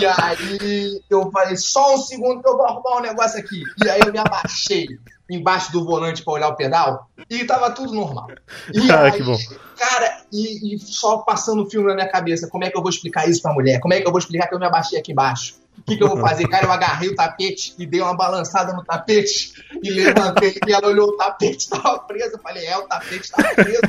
E 0.00 0.06
aí 0.06 1.02
eu 1.10 1.30
falei, 1.30 1.54
só 1.56 1.94
um 1.94 1.98
segundo 1.98 2.42
que 2.42 2.48
eu 2.48 2.56
vou 2.56 2.64
arrumar 2.64 2.96
um 2.96 3.02
negócio 3.02 3.38
aqui. 3.38 3.62
E 3.84 3.90
aí 3.90 4.00
eu 4.00 4.10
me 4.10 4.18
abaixei 4.18 4.86
embaixo 5.30 5.70
do 5.72 5.84
volante 5.84 6.22
pra 6.22 6.32
olhar 6.34 6.48
o 6.48 6.56
pedal 6.56 7.08
e 7.28 7.44
tava 7.44 7.70
tudo 7.70 7.92
normal. 7.92 8.28
E 8.72 8.90
Ah, 8.90 9.02
aí, 9.04 9.12
que 9.12 9.22
bom. 9.22 9.36
cara, 9.76 10.22
e, 10.32 10.74
e 10.74 10.78
só 10.78 11.18
passando 11.18 11.62
o 11.64 11.70
filme 11.70 11.86
na 11.88 11.94
minha 11.94 12.08
cabeça, 12.08 12.48
como 12.48 12.64
é 12.64 12.70
que 12.70 12.76
eu 12.78 12.82
vou 12.82 12.90
explicar 12.90 13.28
isso 13.28 13.42
pra 13.42 13.52
mulher? 13.52 13.78
Como 13.80 13.92
é 13.94 14.00
que 14.00 14.06
eu 14.06 14.10
vou 14.12 14.18
explicar 14.18 14.46
que 14.48 14.54
eu 14.54 14.58
me 14.58 14.66
abaixei 14.66 14.98
aqui 14.98 15.12
embaixo? 15.12 15.56
O 15.78 15.82
que, 15.82 15.96
que 15.96 16.02
eu 16.02 16.08
vou 16.08 16.18
fazer? 16.18 16.48
Cara, 16.48 16.66
eu 16.66 16.72
agarrei 16.72 17.08
o 17.08 17.14
tapete 17.14 17.72
e 17.78 17.86
dei 17.86 18.00
uma 18.00 18.16
balançada 18.16 18.72
no 18.72 18.82
tapete 18.84 19.52
e 19.82 19.90
levantei 19.90 20.58
e 20.66 20.72
ela 20.72 20.88
olhou 20.88 21.10
o 21.10 21.16
tapete, 21.16 21.68
tava 21.70 22.00
preso. 22.00 22.34
Eu 22.34 22.40
falei, 22.40 22.66
é, 22.66 22.76
o 22.76 22.82
tapete 22.88 23.30
tava 23.30 23.54
preso. 23.54 23.80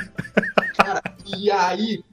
Cara, 0.78 1.02
e 1.26 1.50
aí, 1.50 2.04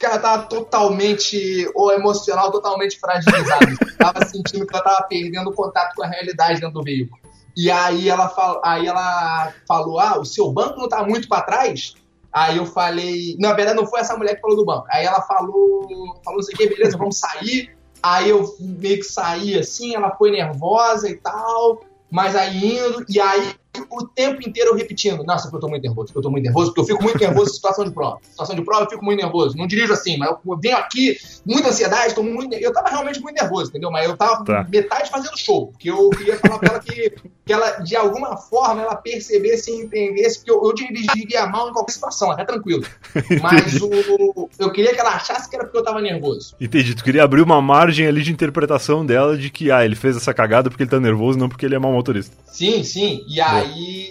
cara, 0.00 0.18
tava 0.18 0.42
totalmente, 0.44 1.70
o 1.74 1.90
emocional 1.92 2.50
totalmente 2.50 2.98
fragilizado. 2.98 3.76
Tava 3.98 4.24
sentindo 4.24 4.66
que 4.66 4.74
ela 4.74 4.82
tava 4.84 5.02
perdendo 5.02 5.50
o 5.50 5.54
contato 5.54 5.94
com 5.94 6.02
a 6.02 6.06
realidade 6.08 6.60
dentro 6.60 6.74
do 6.74 6.82
veículo. 6.82 7.20
E 7.56 7.70
aí 7.70 8.08
ela, 8.08 8.28
fal... 8.28 8.60
aí 8.64 8.86
ela 8.86 9.52
falou, 9.66 9.98
ah, 9.98 10.18
o 10.18 10.24
seu 10.24 10.50
banco 10.52 10.78
não 10.78 10.88
tá 10.88 11.04
muito 11.04 11.28
pra 11.28 11.42
trás? 11.42 11.94
Aí 12.32 12.58
eu 12.58 12.66
falei, 12.66 13.34
na 13.38 13.54
verdade 13.54 13.78
não 13.78 13.86
foi 13.86 14.00
essa 14.00 14.16
mulher 14.16 14.34
que 14.34 14.42
falou 14.42 14.56
do 14.56 14.64
banco. 14.64 14.86
Aí 14.90 15.06
ela 15.06 15.22
falou, 15.22 16.20
falou 16.22 16.40
assim, 16.40 16.54
beleza, 16.56 16.98
vamos 16.98 17.18
sair. 17.18 17.74
Aí 18.02 18.28
eu 18.28 18.54
meio 18.60 18.98
que 18.98 19.04
saí 19.04 19.58
assim, 19.58 19.94
ela 19.94 20.14
foi 20.16 20.30
nervosa 20.30 21.08
e 21.08 21.16
tal, 21.16 21.80
mas 22.10 22.36
aí 22.36 22.76
indo, 22.76 23.04
e 23.08 23.18
aí 23.18 23.54
o 23.90 24.06
tempo 24.06 24.46
inteiro 24.46 24.70
eu 24.70 24.74
repetindo, 24.76 25.24
nossa, 25.24 25.44
porque 25.44 25.56
eu 25.56 25.60
tô 25.60 25.68
muito 25.68 25.82
nervoso, 25.82 26.06
porque 26.06 26.18
eu 26.18 26.22
tô 26.22 26.30
muito 26.30 26.44
nervoso, 26.44 26.66
porque 26.72 26.80
eu 26.80 26.96
fico 26.96 27.02
muito 27.02 27.18
nervoso 27.18 27.50
em 27.50 27.54
situação 27.54 27.84
de 27.84 27.90
prova. 27.90 28.18
Situação 28.30 28.54
de 28.56 28.62
prova 28.62 28.84
eu 28.84 28.90
fico 28.90 29.04
muito 29.04 29.20
nervoso. 29.20 29.56
Não 29.56 29.66
dirijo 29.66 29.92
assim, 29.92 30.16
mas 30.16 30.28
eu 30.28 30.58
venho 30.58 30.76
aqui, 30.76 31.16
muita 31.44 31.68
ansiedade, 31.68 32.14
tô 32.14 32.22
muito. 32.22 32.54
Eu 32.54 32.72
tava 32.72 32.88
realmente 32.88 33.20
muito 33.20 33.40
nervoso, 33.40 33.70
entendeu? 33.70 33.90
Mas 33.90 34.06
eu 34.06 34.16
tava 34.16 34.44
Tá. 34.44 34.66
metade 34.68 35.10
fazendo 35.10 35.36
show, 35.36 35.68
porque 35.68 35.90
eu 35.90 36.10
queria 36.10 36.38
falar 36.38 36.58
pra 36.58 36.68
ela 36.70 36.80
que, 36.80 37.12
que 37.44 37.52
ela, 37.52 37.70
de 37.78 37.96
alguma 37.96 38.36
forma, 38.36 38.82
ela 38.82 38.94
percebesse 38.94 39.70
e 39.70 39.82
entendesse 39.82 40.44
que 40.44 40.50
eu, 40.50 40.62
eu 40.62 40.72
dirigiria 40.74 41.46
mal 41.46 41.70
em 41.70 41.72
qualquer 41.72 41.92
situação, 41.92 42.30
até 42.30 42.44
tranquilo. 42.44 42.84
Mas 43.42 43.80
o, 43.80 44.48
eu 44.58 44.70
queria 44.70 44.94
que 44.94 45.00
ela 45.00 45.10
achasse 45.10 45.48
que 45.48 45.56
era 45.56 45.64
porque 45.64 45.78
eu 45.78 45.84
tava 45.84 46.00
nervoso. 46.00 46.54
Entendi. 46.60 46.94
Tu 46.94 47.02
queria 47.02 47.24
abrir 47.24 47.42
uma 47.42 47.60
margem 47.60 48.06
ali 48.06 48.22
de 48.22 48.32
interpretação 48.32 49.04
dela 49.04 49.36
de 49.36 49.50
que, 49.50 49.70
ah, 49.70 49.84
ele 49.84 49.96
fez 49.96 50.16
essa 50.16 50.32
cagada 50.34 50.70
porque 50.70 50.82
ele 50.82 50.90
tá 50.90 51.00
nervoso, 51.00 51.38
não 51.38 51.48
porque 51.48 51.64
ele 51.66 51.74
é 51.74 51.78
mau 51.78 51.92
motorista. 51.92 52.36
Sim, 52.46 52.82
sim. 52.84 53.24
E 53.28 53.40
aí. 53.40 53.65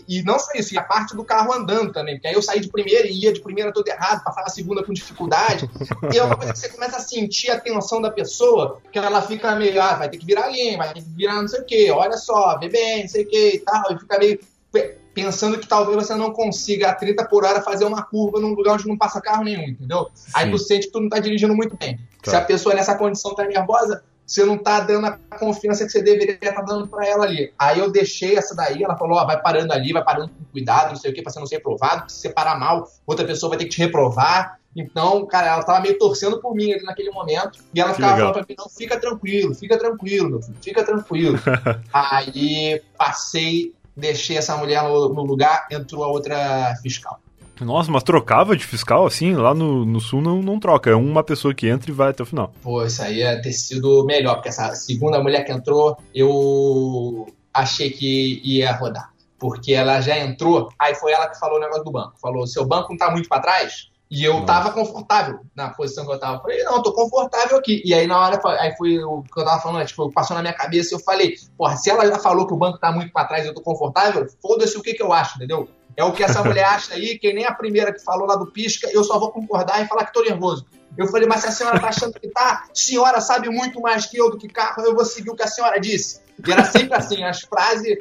E 0.08 0.24
não 0.24 0.38
só 0.40 0.52
isso, 0.56 0.74
e 0.74 0.78
a 0.78 0.84
parte 0.84 1.16
do 1.16 1.24
carro 1.24 1.54
andando 1.54 1.92
também. 1.92 2.16
Porque 2.16 2.28
aí 2.28 2.34
eu 2.34 2.42
saí 2.42 2.60
de 2.60 2.70
primeira 2.70 3.08
e 3.08 3.24
ia 3.24 3.34
de 3.34 3.42
primeira 3.42 3.72
todo 3.72 3.88
errado, 3.88 4.24
passava 4.24 4.48
a 4.48 4.50
segunda 4.50 4.84
com 4.84 4.94
dificuldade. 4.94 5.70
E 6.14 6.18
é 6.18 6.24
uma 6.24 6.36
coisa 6.36 6.54
que 6.54 6.60
você 6.60 6.70
começa 6.70 6.98
a 6.98 7.00
sentir 7.00 7.50
a 7.50 7.60
tensão 7.60 8.02
da 8.02 8.12
pessoa, 8.12 8.80
que 8.92 9.00
ela 9.00 9.22
fica 9.22 9.56
meio, 9.56 9.82
ah, 9.82 9.96
vai 9.96 10.10
ter 10.10 10.18
que 10.18 10.26
virar 10.26 10.48
linha, 10.50 10.78
vai 10.78 10.94
ter 10.94 11.02
que 11.02 11.10
virar 11.10 11.42
não 11.42 11.48
sei 11.48 11.62
o 11.62 11.66
quê, 11.66 11.92
olha 11.92 12.18
só, 12.18 12.58
vê 12.60 12.70
bem, 12.70 13.02
não 13.02 13.10
sei 13.10 13.24
o 13.24 13.28
quê 13.28 13.52
e 13.56 13.60
tal. 13.60 13.84
E 13.92 14.00
fica 14.00 14.20
meio 14.20 14.40
pe- 14.72 14.98
pensando 15.14 15.58
que 15.58 15.68
talvez 15.68 15.96
você 15.96 16.14
não 16.16 16.32
consiga 16.32 16.90
a 16.90 16.94
30 16.96 17.26
por 17.26 17.44
hora 17.44 17.62
fazer 17.62 17.86
uma 17.86 18.04
curva 18.04 18.40
num 18.40 18.54
lugar 18.54 18.74
onde 18.76 18.88
não 18.88 18.98
passa 18.98 19.22
carro 19.22 19.44
nenhum, 19.44 19.64
entendeu? 19.64 20.10
Aí 20.34 20.46
Sim. 20.46 20.52
tu 20.52 20.58
sente 20.58 20.88
que 20.88 20.94
tu 20.94 21.00
não 21.00 21.10
tá 21.10 21.20
dirigindo 21.20 21.56
muito 21.56 21.76
bem. 21.78 22.00
Tá. 22.22 22.32
Se 22.32 22.38
a 22.38 22.42
pessoa 22.42 22.76
nessa 22.76 22.96
condição 22.96 23.34
tá 23.34 23.46
nervosa, 23.46 24.04
você 24.26 24.44
não 24.44 24.58
tá 24.58 24.80
dando 24.80 25.08
a 25.08 25.38
confiança 25.38 25.86
que 25.86 25.92
você 25.92 26.02
deveria 26.02 26.34
estar 26.42 26.62
dando 26.62 26.88
pra 26.88 27.06
ela 27.06 27.26
ali. 27.26 27.54
Aí 27.60 27.80
eu 27.80 27.92
deixei 27.92 28.38
essa 28.38 28.56
daí, 28.56 28.84
ela 28.84 28.98
falou, 28.98 29.18
ó, 29.18 29.26
vai 29.26 29.42
parando 29.42 29.72
ali, 29.74 29.94
vai 29.94 30.04
parando 30.04 30.30
com 30.30 30.44
cuidado, 30.52 30.90
não 30.90 30.96
sei 30.96 31.12
o 31.12 31.14
que, 31.14 31.22
pra 31.22 31.32
você 31.32 31.40
não 31.40 31.46
ser 31.48 31.56
reprovado, 31.56 32.12
se 32.12 32.20
você 32.22 32.30
parar 32.30 32.58
mal, 32.60 32.90
outra 33.06 33.26
pessoa 33.26 33.50
vai 33.50 33.58
ter 33.58 33.66
que 33.66 33.72
te 33.72 33.80
reprovar. 33.80 34.60
Então, 34.76 35.26
cara, 35.26 35.48
ela 35.48 35.64
tava 35.64 35.80
meio 35.80 35.98
torcendo 35.98 36.42
por 36.42 36.54
mim 36.54 36.74
ali 36.74 36.84
naquele 36.84 37.10
momento. 37.12 37.60
E 37.74 37.80
ela 37.80 37.92
Que 37.92 37.96
ficava 37.96 38.16
legal. 38.16 38.34
falando 38.34 38.46
pra 38.46 38.54
mim, 38.54 38.56
não, 38.60 38.70
fica 38.70 39.00
tranquilo, 39.00 39.56
fica 39.56 39.78
tranquilo, 39.78 40.30
meu 40.32 40.42
filho, 40.42 40.58
fica 40.62 40.84
tranquilo. 40.84 41.40
Aí 41.94 42.82
passei, 42.98 43.74
deixei 43.96 44.38
essa 44.38 44.58
mulher 44.58 44.84
no, 44.84 45.14
no 45.14 45.24
lugar, 45.24 45.66
entrou 45.72 46.04
a 46.04 46.08
outra 46.08 46.76
fiscal. 46.82 47.20
Nossa, 47.62 47.92
mas 47.92 48.04
trocava 48.04 48.56
de 48.56 48.66
fiscal 48.66 49.06
assim? 49.06 49.34
Lá 49.34 49.54
no, 49.54 49.86
no 49.86 50.00
sul 50.02 50.22
não, 50.22 50.42
não 50.42 50.60
troca. 50.60 50.90
É 50.90 50.96
uma 50.96 51.24
pessoa 51.24 51.54
que 51.54 51.68
entra 51.68 51.90
e 51.90 51.94
vai 51.94 52.10
até 52.10 52.24
o 52.24 52.26
final. 52.26 52.52
Pô, 52.62 52.84
isso 52.84 53.02
aí 53.02 53.18
ia 53.18 53.42
ter 53.42 53.54
sido 53.54 54.04
melhor, 54.06 54.36
porque 54.36 54.50
essa 54.50 54.74
segunda 54.76 55.22
mulher 55.22 55.44
que 55.44 55.52
entrou, 55.52 55.98
eu. 56.14 57.28
achei 57.54 57.90
que 57.90 58.42
ia 58.44 58.72
rodar. 58.74 59.14
Porque 59.38 59.74
ela 59.74 60.02
já 60.02 60.18
entrou, 60.18 60.70
aí 60.80 60.96
foi 60.96 61.12
ela 61.12 61.30
que 61.30 61.40
falou 61.40 61.58
o 61.58 61.62
negócio 61.62 61.84
do 61.84 61.92
banco. 61.92 62.20
Falou: 62.20 62.48
seu 62.48 62.66
banco 62.66 62.90
não 62.90 62.98
tá 62.98 63.12
muito 63.12 63.30
para 63.30 63.42
trás? 63.42 63.90
E 64.10 64.24
eu 64.24 64.34
Nossa. 64.34 64.46
tava 64.46 64.72
confortável 64.72 65.40
na 65.56 65.70
posição 65.70 66.06
que 66.06 66.12
eu 66.12 66.20
tava. 66.20 66.42
Falei, 66.42 66.64
não, 66.64 66.82
tô 66.82 66.94
confortável 66.94 67.58
aqui. 67.58 67.82
E 67.84 67.94
aí 67.94 68.06
na 68.06 68.20
hora, 68.20 68.40
aí 68.60 68.76
foi 68.78 69.04
o 69.04 69.24
que 69.24 69.40
eu 69.40 69.44
tava 69.44 69.62
falando, 69.62 69.86
tipo, 69.86 70.12
passou 70.12 70.36
na 70.36 70.42
minha 70.44 70.54
cabeça 70.54 70.94
e 70.94 70.96
eu 70.96 71.04
falei, 71.04 71.36
porra, 71.58 71.76
se 71.76 71.90
ela 71.90 72.06
já 72.06 72.20
falou 72.20 72.46
que 72.46 72.54
o 72.54 72.58
banco 72.58 72.78
tá 72.78 72.92
muito 72.92 73.12
para 73.12 73.28
trás 73.28 73.46
e 73.46 73.48
eu 73.48 73.54
tô 73.54 73.62
confortável, 73.62 74.28
foda-se 74.42 74.78
o 74.78 74.82
que 74.82 74.94
que 74.94 75.02
eu 75.02 75.12
acho, 75.12 75.38
entendeu? 75.38 75.68
É 75.98 76.04
o 76.04 76.12
que 76.12 76.24
essa 76.24 76.44
mulher 76.44 76.66
acha 76.66 76.94
aí, 76.94 77.18
que 77.18 77.32
nem 77.32 77.46
a 77.46 77.54
primeira 77.54 77.94
que 77.94 78.04
falou 78.04 78.28
lá 78.28 78.36
do 78.36 78.48
pisca, 78.48 78.90
eu 78.92 79.04
só 79.04 79.18
vou 79.18 79.32
concordar 79.32 79.82
e 79.82 79.88
falar 79.88 80.06
que 80.06 80.14
tô 80.14 80.22
nervoso. 80.22 80.66
Eu 80.98 81.08
falei, 81.08 81.28
mas 81.28 81.42
se 81.42 81.48
a 81.48 81.52
senhora 81.52 81.80
tá 81.80 81.88
achando 81.88 82.20
que 82.20 82.28
tá, 82.30 82.66
senhora 82.74 83.20
sabe 83.22 83.50
muito 83.50 83.82
mais 83.82 84.06
que 84.06 84.18
eu 84.18 84.30
do 84.30 84.38
que 84.38 84.48
carro, 84.48 84.84
eu 84.84 84.96
vou 84.96 85.06
seguir 85.06 85.30
o 85.30 85.36
que 85.36 85.44
a 85.44 85.48
senhora 85.48 85.80
disse. 85.80 86.22
E 86.46 86.52
era 86.52 86.64
sempre 86.66 86.96
assim, 86.96 87.24
as 87.24 87.42
frases 87.42 87.98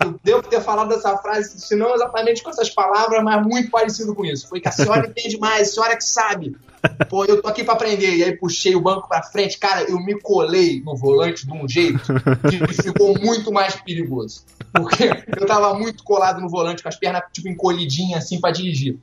eu 0.00 0.20
devo 0.22 0.42
ter 0.42 0.60
falado 0.60 0.92
essa 0.92 1.16
frase, 1.18 1.60
se 1.60 1.76
não 1.76 1.94
exatamente 1.94 2.42
com 2.42 2.50
essas 2.50 2.70
palavras, 2.70 3.22
mas 3.22 3.46
muito 3.46 3.70
parecido 3.70 4.14
com 4.14 4.24
isso. 4.24 4.48
Foi 4.48 4.60
que 4.60 4.68
a 4.68 4.72
senhora 4.72 5.06
entende 5.06 5.38
mais, 5.38 5.68
a 5.68 5.72
senhora 5.72 5.96
que 5.96 6.04
sabe. 6.04 6.56
Pô, 7.08 7.24
eu 7.24 7.40
tô 7.40 7.48
aqui 7.48 7.62
para 7.62 7.74
aprender. 7.74 8.16
E 8.16 8.24
aí 8.24 8.36
puxei 8.36 8.74
o 8.74 8.80
banco 8.80 9.08
para 9.08 9.22
frente. 9.22 9.58
Cara, 9.58 9.82
eu 9.82 9.98
me 9.98 10.18
colei 10.20 10.82
no 10.82 10.96
volante 10.96 11.46
de 11.46 11.52
um 11.52 11.68
jeito 11.68 12.00
que 12.48 12.82
ficou 12.82 13.18
muito 13.18 13.52
mais 13.52 13.76
perigoso. 13.76 14.44
Porque 14.72 15.10
eu 15.38 15.46
tava 15.46 15.74
muito 15.74 16.02
colado 16.02 16.40
no 16.40 16.48
volante, 16.48 16.82
com 16.82 16.88
as 16.88 16.96
pernas 16.96 17.22
tipo 17.32 17.48
encolhidinhas 17.48 18.24
assim 18.24 18.40
para 18.40 18.52
dirigir. 18.52 18.98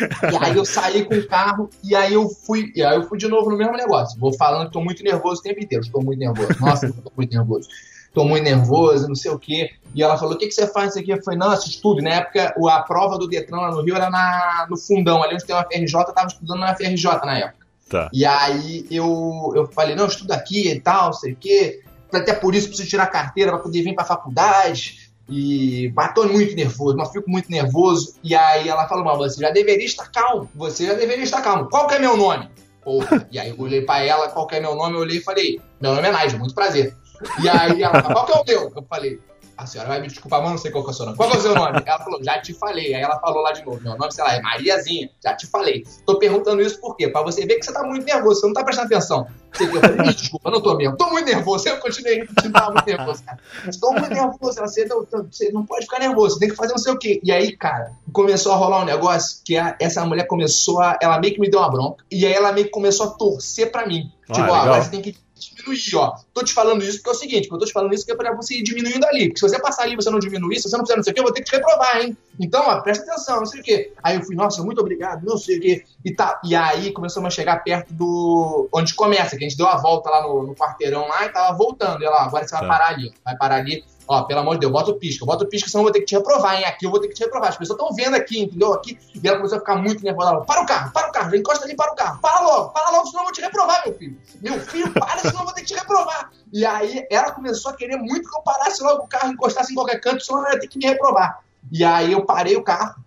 E 0.00 0.44
aí 0.44 0.56
eu 0.56 0.64
saí 0.64 1.04
com 1.04 1.14
o 1.14 1.26
carro 1.26 1.70
e 1.84 1.94
aí 1.94 2.12
eu 2.12 2.28
fui, 2.28 2.72
e 2.74 2.82
aí 2.82 2.96
eu 2.96 3.04
fui 3.04 3.16
de 3.16 3.28
novo 3.28 3.50
no 3.50 3.56
mesmo 3.56 3.76
negócio. 3.76 4.18
Vou 4.18 4.32
falando 4.32 4.66
que 4.66 4.72
tô 4.72 4.80
muito 4.80 5.02
nervoso 5.02 5.40
o 5.40 5.42
tempo 5.42 5.60
inteiro. 5.60 5.84
Estou 5.84 6.02
muito 6.02 6.18
nervoso. 6.18 6.48
Nossa, 6.60 6.86
eu 6.86 6.92
tô 6.92 7.12
muito 7.16 7.32
nervoso 7.32 7.68
tô 8.14 8.24
muito 8.24 8.44
nervoso, 8.44 9.08
não 9.08 9.14
sei 9.14 9.30
o 9.30 9.38
quê. 9.38 9.70
E 9.94 10.02
ela 10.02 10.16
falou, 10.16 10.34
o 10.34 10.38
que, 10.38 10.46
que 10.46 10.52
você 10.52 10.66
faz 10.66 10.90
isso 10.90 10.98
aqui? 10.98 11.10
Eu 11.10 11.22
falei, 11.22 11.38
não, 11.38 11.52
eu 11.52 11.58
estudo. 11.58 12.02
Na 12.02 12.10
época, 12.10 12.54
a 12.68 12.82
prova 12.82 13.18
do 13.18 13.28
Detran 13.28 13.58
lá 13.58 13.70
no 13.70 13.82
Rio 13.82 13.96
era 13.96 14.10
na, 14.10 14.66
no 14.68 14.76
fundão, 14.76 15.22
ali 15.22 15.34
onde 15.34 15.44
tem 15.44 15.54
uma 15.54 15.64
FRJ, 15.64 15.94
eu 15.94 16.12
tava 16.12 16.28
estudando 16.28 16.60
na 16.60 16.74
FRJ 16.74 17.04
na 17.24 17.38
época. 17.38 17.66
Tá. 17.88 18.10
E 18.12 18.24
aí 18.24 18.86
eu, 18.90 19.52
eu 19.54 19.66
falei, 19.66 19.94
não, 19.94 20.04
eu 20.04 20.08
estudo 20.08 20.32
aqui 20.32 20.68
e 20.68 20.80
tal, 20.80 21.12
sei 21.12 21.32
o 21.32 21.36
quê. 21.36 21.80
Até 22.12 22.34
por 22.34 22.54
isso 22.54 22.68
preciso 22.68 22.88
tirar 22.88 23.06
carteira 23.06 23.52
para 23.52 23.60
poder 23.60 23.82
vir 23.82 23.94
pra 23.94 24.04
faculdade. 24.04 25.08
E 25.28 25.92
tô 26.14 26.26
muito 26.26 26.54
nervoso, 26.54 26.96
mas 26.96 27.10
fico 27.10 27.30
muito 27.30 27.50
nervoso. 27.50 28.14
E 28.22 28.34
aí 28.34 28.68
ela 28.68 28.88
falou, 28.88 29.04
mas 29.04 29.34
você 29.34 29.42
já 29.42 29.50
deveria 29.50 29.84
estar 29.84 30.10
calmo. 30.10 30.48
Você 30.54 30.86
já 30.86 30.94
deveria 30.94 31.24
estar 31.24 31.42
calmo. 31.42 31.68
Qual 31.68 31.86
que 31.86 31.94
é 31.94 31.98
meu 31.98 32.16
nome? 32.16 32.48
Porra. 32.82 33.28
e 33.30 33.38
aí 33.38 33.50
eu 33.50 33.60
olhei 33.60 33.82
pra 33.82 34.02
ela, 34.02 34.28
qual 34.28 34.46
que 34.46 34.56
é 34.56 34.60
meu 34.60 34.74
nome? 34.74 34.94
Eu 34.94 35.00
olhei 35.00 35.18
e 35.18 35.22
falei, 35.22 35.60
meu 35.80 35.94
nome 35.94 36.08
é 36.08 36.12
Nigel, 36.12 36.38
muito 36.38 36.54
prazer. 36.54 36.94
E 37.42 37.48
aí 37.48 37.82
ela 37.82 38.02
falou, 38.02 38.24
qual 38.24 38.44
que 38.44 38.52
é 38.52 38.58
o 38.58 38.62
meu? 38.62 38.72
Eu 38.76 38.82
falei, 38.82 39.20
a 39.58 39.66
senhora 39.66 39.88
vai 39.88 40.00
me 40.00 40.06
desculpar, 40.06 40.40
mas 40.40 40.52
não 40.52 40.58
sei 40.58 40.70
qual 40.70 40.84
que 40.84 40.90
é 40.90 40.92
o 40.92 40.94
seu 40.94 41.04
nome. 41.04 41.16
Qual 41.16 41.28
que 41.28 41.36
é 41.36 41.38
o 41.40 41.42
seu 41.42 41.54
nome? 41.54 41.82
Ela 41.84 41.98
falou, 41.98 42.22
já 42.22 42.40
te 42.40 42.54
falei. 42.54 42.94
Aí 42.94 43.02
ela 43.02 43.18
falou 43.18 43.42
lá 43.42 43.50
de 43.50 43.64
novo, 43.64 43.80
meu 43.82 43.98
nome, 43.98 44.12
sei 44.12 44.22
lá, 44.22 44.36
é 44.36 44.40
Mariazinha, 44.40 45.10
já 45.22 45.34
te 45.34 45.48
falei. 45.48 45.84
Tô 46.06 46.16
perguntando 46.16 46.62
isso 46.62 46.80
por 46.80 46.96
quê? 46.96 47.08
Pra 47.08 47.22
você 47.22 47.44
ver 47.44 47.56
que 47.56 47.64
você 47.64 47.72
tá 47.72 47.82
muito 47.82 48.06
nervoso, 48.06 48.40
você 48.40 48.46
não 48.46 48.54
tá 48.54 48.62
prestando 48.62 48.86
atenção. 48.86 49.26
Você, 49.52 49.64
eu 49.64 49.80
falei, 49.80 50.14
desculpa, 50.14 50.50
não 50.52 50.62
tô 50.62 50.76
mesmo. 50.76 50.96
Tô 50.96 51.10
muito 51.10 51.26
nervoso. 51.26 51.68
Eu 51.68 51.78
continuei 51.78 52.24
tava 52.52 52.70
muito 52.70 52.86
nervoso, 52.86 53.24
cara. 53.24 53.38
Estou 53.66 53.92
muito 53.94 54.14
nervoso. 54.14 54.60
Você 54.60 54.84
não, 54.84 55.04
você 55.28 55.50
não 55.50 55.66
pode 55.66 55.86
ficar 55.86 55.98
nervoso, 55.98 56.34
você 56.34 56.40
tem 56.40 56.50
que 56.50 56.54
fazer 56.54 56.70
não 56.70 56.78
sei 56.78 56.92
o 56.92 56.98
quê. 56.98 57.20
E 57.24 57.32
aí, 57.32 57.56
cara, 57.56 57.90
começou 58.12 58.52
a 58.52 58.56
rolar 58.56 58.82
um 58.82 58.84
negócio 58.84 59.40
que 59.44 59.56
a, 59.56 59.76
essa 59.80 60.04
mulher 60.04 60.28
começou 60.28 60.80
a. 60.80 60.96
Ela 61.02 61.18
meio 61.18 61.34
que 61.34 61.40
me 61.40 61.50
deu 61.50 61.58
uma 61.58 61.70
bronca. 61.70 62.04
E 62.12 62.24
aí 62.24 62.32
ela 62.32 62.52
meio 62.52 62.66
que 62.66 62.72
começou 62.72 63.06
a 63.06 63.10
torcer 63.10 63.72
pra 63.72 63.88
mim. 63.88 64.12
Ah, 64.28 64.34
tipo, 64.34 64.48
ó, 64.48 64.54
agora 64.54 64.82
você 64.82 64.90
tem 64.90 65.02
que 65.02 65.16
diminuir, 65.38 65.96
ó. 65.96 66.14
Tô 66.34 66.42
te 66.42 66.52
falando 66.52 66.82
isso 66.82 66.98
porque 66.98 67.10
é 67.10 67.12
o 67.12 67.16
seguinte, 67.16 67.48
eu 67.50 67.58
tô 67.58 67.64
te 67.64 67.72
falando 67.72 67.92
isso 67.94 68.04
porque 68.04 68.20
é 68.20 68.24
pra 68.24 68.36
você 68.36 68.56
ir 68.56 68.62
diminuindo 68.62 69.04
ali. 69.06 69.28
Porque 69.28 69.40
se 69.40 69.48
você 69.48 69.60
passar 69.60 69.84
ali 69.84 69.94
e 69.94 69.96
você 69.96 70.10
não 70.10 70.18
diminuir, 70.18 70.56
se 70.56 70.68
você 70.68 70.76
não 70.76 70.84
fizer 70.84 70.96
não 70.96 71.02
sei 71.02 71.12
o 71.12 71.14
que, 71.14 71.20
eu 71.20 71.24
vou 71.24 71.32
ter 71.32 71.42
que 71.42 71.50
te 71.50 71.56
reprovar, 71.56 72.00
hein? 72.00 72.16
Então, 72.40 72.64
ó, 72.66 72.80
presta 72.80 73.04
atenção, 73.04 73.38
não 73.38 73.46
sei 73.46 73.60
o 73.60 73.64
que. 73.64 73.92
Aí 74.02 74.16
eu 74.16 74.22
fui, 74.22 74.34
nossa, 74.34 74.62
muito 74.62 74.80
obrigado, 74.80 75.24
não 75.24 75.36
sei 75.36 75.58
o 75.58 75.60
que. 75.60 75.84
E, 76.04 76.14
tá, 76.14 76.40
e 76.44 76.54
aí 76.54 76.92
começamos 76.92 77.26
a 77.26 77.30
chegar 77.30 77.62
perto 77.62 77.92
do. 77.92 78.68
onde 78.72 78.94
começa, 78.94 79.36
que 79.36 79.44
a 79.44 79.48
gente 79.48 79.56
deu 79.56 79.66
a 79.66 79.76
volta 79.76 80.10
lá 80.10 80.22
no, 80.22 80.46
no 80.46 80.54
quarteirão 80.54 81.08
lá 81.08 81.26
e 81.26 81.28
tava 81.30 81.56
voltando. 81.56 82.02
E 82.02 82.06
ela, 82.06 82.22
agora 82.22 82.46
você 82.46 82.52
vai 82.52 82.60
tá. 82.62 82.68
parar 82.68 82.88
ali. 82.88 83.12
Vai 83.24 83.36
parar 83.36 83.56
ali 83.56 83.84
Ó, 84.08 84.22
pelo 84.22 84.40
amor 84.40 84.54
de 84.54 84.60
Deus, 84.60 84.72
bota 84.72 84.90
o 84.90 84.94
pisca, 84.94 85.26
bota 85.26 85.44
o 85.44 85.46
pisca, 85.46 85.68
senão 85.68 85.82
eu 85.82 85.84
vou 85.84 85.92
ter 85.92 86.00
que 86.00 86.06
te 86.06 86.14
reprovar, 86.14 86.56
hein? 86.56 86.64
Aqui 86.64 86.86
eu 86.86 86.90
vou 86.90 86.98
ter 86.98 87.08
que 87.08 87.14
te 87.14 87.22
reprovar. 87.22 87.50
As 87.50 87.58
pessoas 87.58 87.78
estão 87.78 87.94
vendo 87.94 88.14
aqui, 88.14 88.40
entendeu? 88.40 88.72
Aqui. 88.72 88.98
E 89.14 89.28
ela 89.28 89.36
começou 89.36 89.56
a 89.56 89.60
ficar 89.60 89.76
muito 89.76 90.02
nervosa. 90.02 90.30
Ela, 90.30 90.44
para 90.44 90.62
o 90.62 90.66
carro, 90.66 90.92
para 90.92 91.08
o 91.08 91.12
carro, 91.12 91.30
já 91.30 91.36
encosta 91.36 91.64
ali, 91.66 91.76
para 91.76 91.92
o 91.92 91.94
carro. 91.94 92.18
Para 92.20 92.40
logo, 92.40 92.70
para 92.70 92.90
logo, 92.90 93.06
senão 93.06 93.20
eu 93.20 93.24
vou 93.24 93.32
te 93.32 93.40
reprovar, 93.42 93.82
meu 93.84 93.94
filho. 93.94 94.18
Meu 94.40 94.60
filho, 94.60 94.92
para, 94.94 95.18
senão 95.18 95.40
eu 95.40 95.44
vou 95.44 95.52
ter 95.52 95.60
que 95.60 95.66
te 95.66 95.74
reprovar. 95.74 96.30
E 96.52 96.64
aí 96.64 97.06
ela 97.10 97.32
começou 97.32 97.70
a 97.70 97.76
querer 97.76 97.98
muito 97.98 98.30
que 98.30 98.36
eu 98.36 98.42
parasse 98.42 98.82
logo 98.82 99.04
o 99.04 99.08
carro, 99.08 99.30
encostasse 99.30 99.72
em 99.72 99.74
qualquer 99.74 100.00
canto, 100.00 100.24
senão 100.24 100.40
ela 100.40 100.54
ia 100.54 100.60
ter 100.60 100.68
que 100.68 100.78
me 100.78 100.86
reprovar. 100.86 101.40
E 101.70 101.84
aí 101.84 102.12
eu 102.12 102.24
parei 102.24 102.56
o 102.56 102.62
carro, 102.62 103.04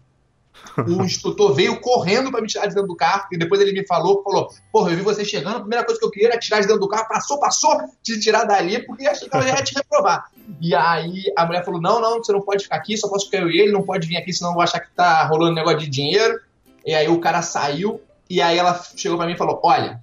o 0.88 1.04
instrutor 1.04 1.54
veio 1.54 1.80
correndo 1.80 2.32
para 2.32 2.41
me 2.41 2.47
tirar 2.47 2.67
de 2.67 2.74
dentro 2.74 2.88
do 2.88 2.95
carro, 2.95 3.28
e 3.32 3.38
depois 3.38 3.62
ele 3.62 3.74
me 3.74 3.86
falou, 3.86 4.24
falou, 4.24 4.50
porra, 4.71 4.91
eu 4.91 4.97
vi 4.97 5.04
você 5.04 5.26
chegando, 5.26 5.58
a 5.58 5.60
primeira 5.62 5.86
coisa 5.86 6.00
que 6.00 6.06
eu 6.06 6.12
queria 6.12 6.30
era 6.30 6.39
tirar 6.39 6.62
de 6.62 6.67
dentro 6.67 6.82
do 6.82 6.88
carro, 6.88 7.08
passou, 7.08 7.39
passou, 7.39 7.78
te 8.02 8.19
tirar 8.19 8.45
dali, 8.45 8.86
porque 8.86 9.08
achei 9.08 9.28
que 9.28 9.36
ela 9.36 9.47
ia 9.47 9.63
te 9.63 9.76
reprovar. 9.76 10.32
E 10.60 10.76
aí 10.76 11.24
a 11.38 11.45
mulher 11.45 11.63
falou, 11.63 11.82
não, 11.82 12.02
não, 12.02 12.17
você 12.17 12.32
não 12.32 12.41
pode 12.41 12.63
ficar 12.63 12.78
aqui, 12.78 12.97
só 12.97 13.08
posso 13.08 13.26
ficar 13.26 13.39
eu 13.39 13.50
e 13.50 13.60
ele, 13.60 13.71
não 13.71 13.84
pode 13.84 14.08
vir 14.08 14.17
aqui, 14.17 14.34
senão 14.34 14.52
eu 14.52 14.56
vou 14.56 14.63
achar 14.63 14.80
que 14.80 14.91
tá 14.91 15.24
rolando 15.26 15.56
negócio 15.56 15.80
de 15.80 15.88
dinheiro. 15.88 16.39
E 16.86 16.93
aí 16.93 17.08
o 17.08 17.19
cara 17.19 17.41
saiu, 17.41 18.02
e 18.30 18.41
aí 18.41 18.58
ela 18.58 18.82
chegou 18.95 19.17
para 19.17 19.28
mim 19.28 19.34
e 19.34 19.38
falou, 19.38 19.60
olha, 19.63 20.02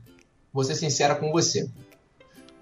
vou 0.52 0.64
ser 0.64 0.74
sincera 0.74 1.14
com 1.14 1.30
você, 1.32 1.68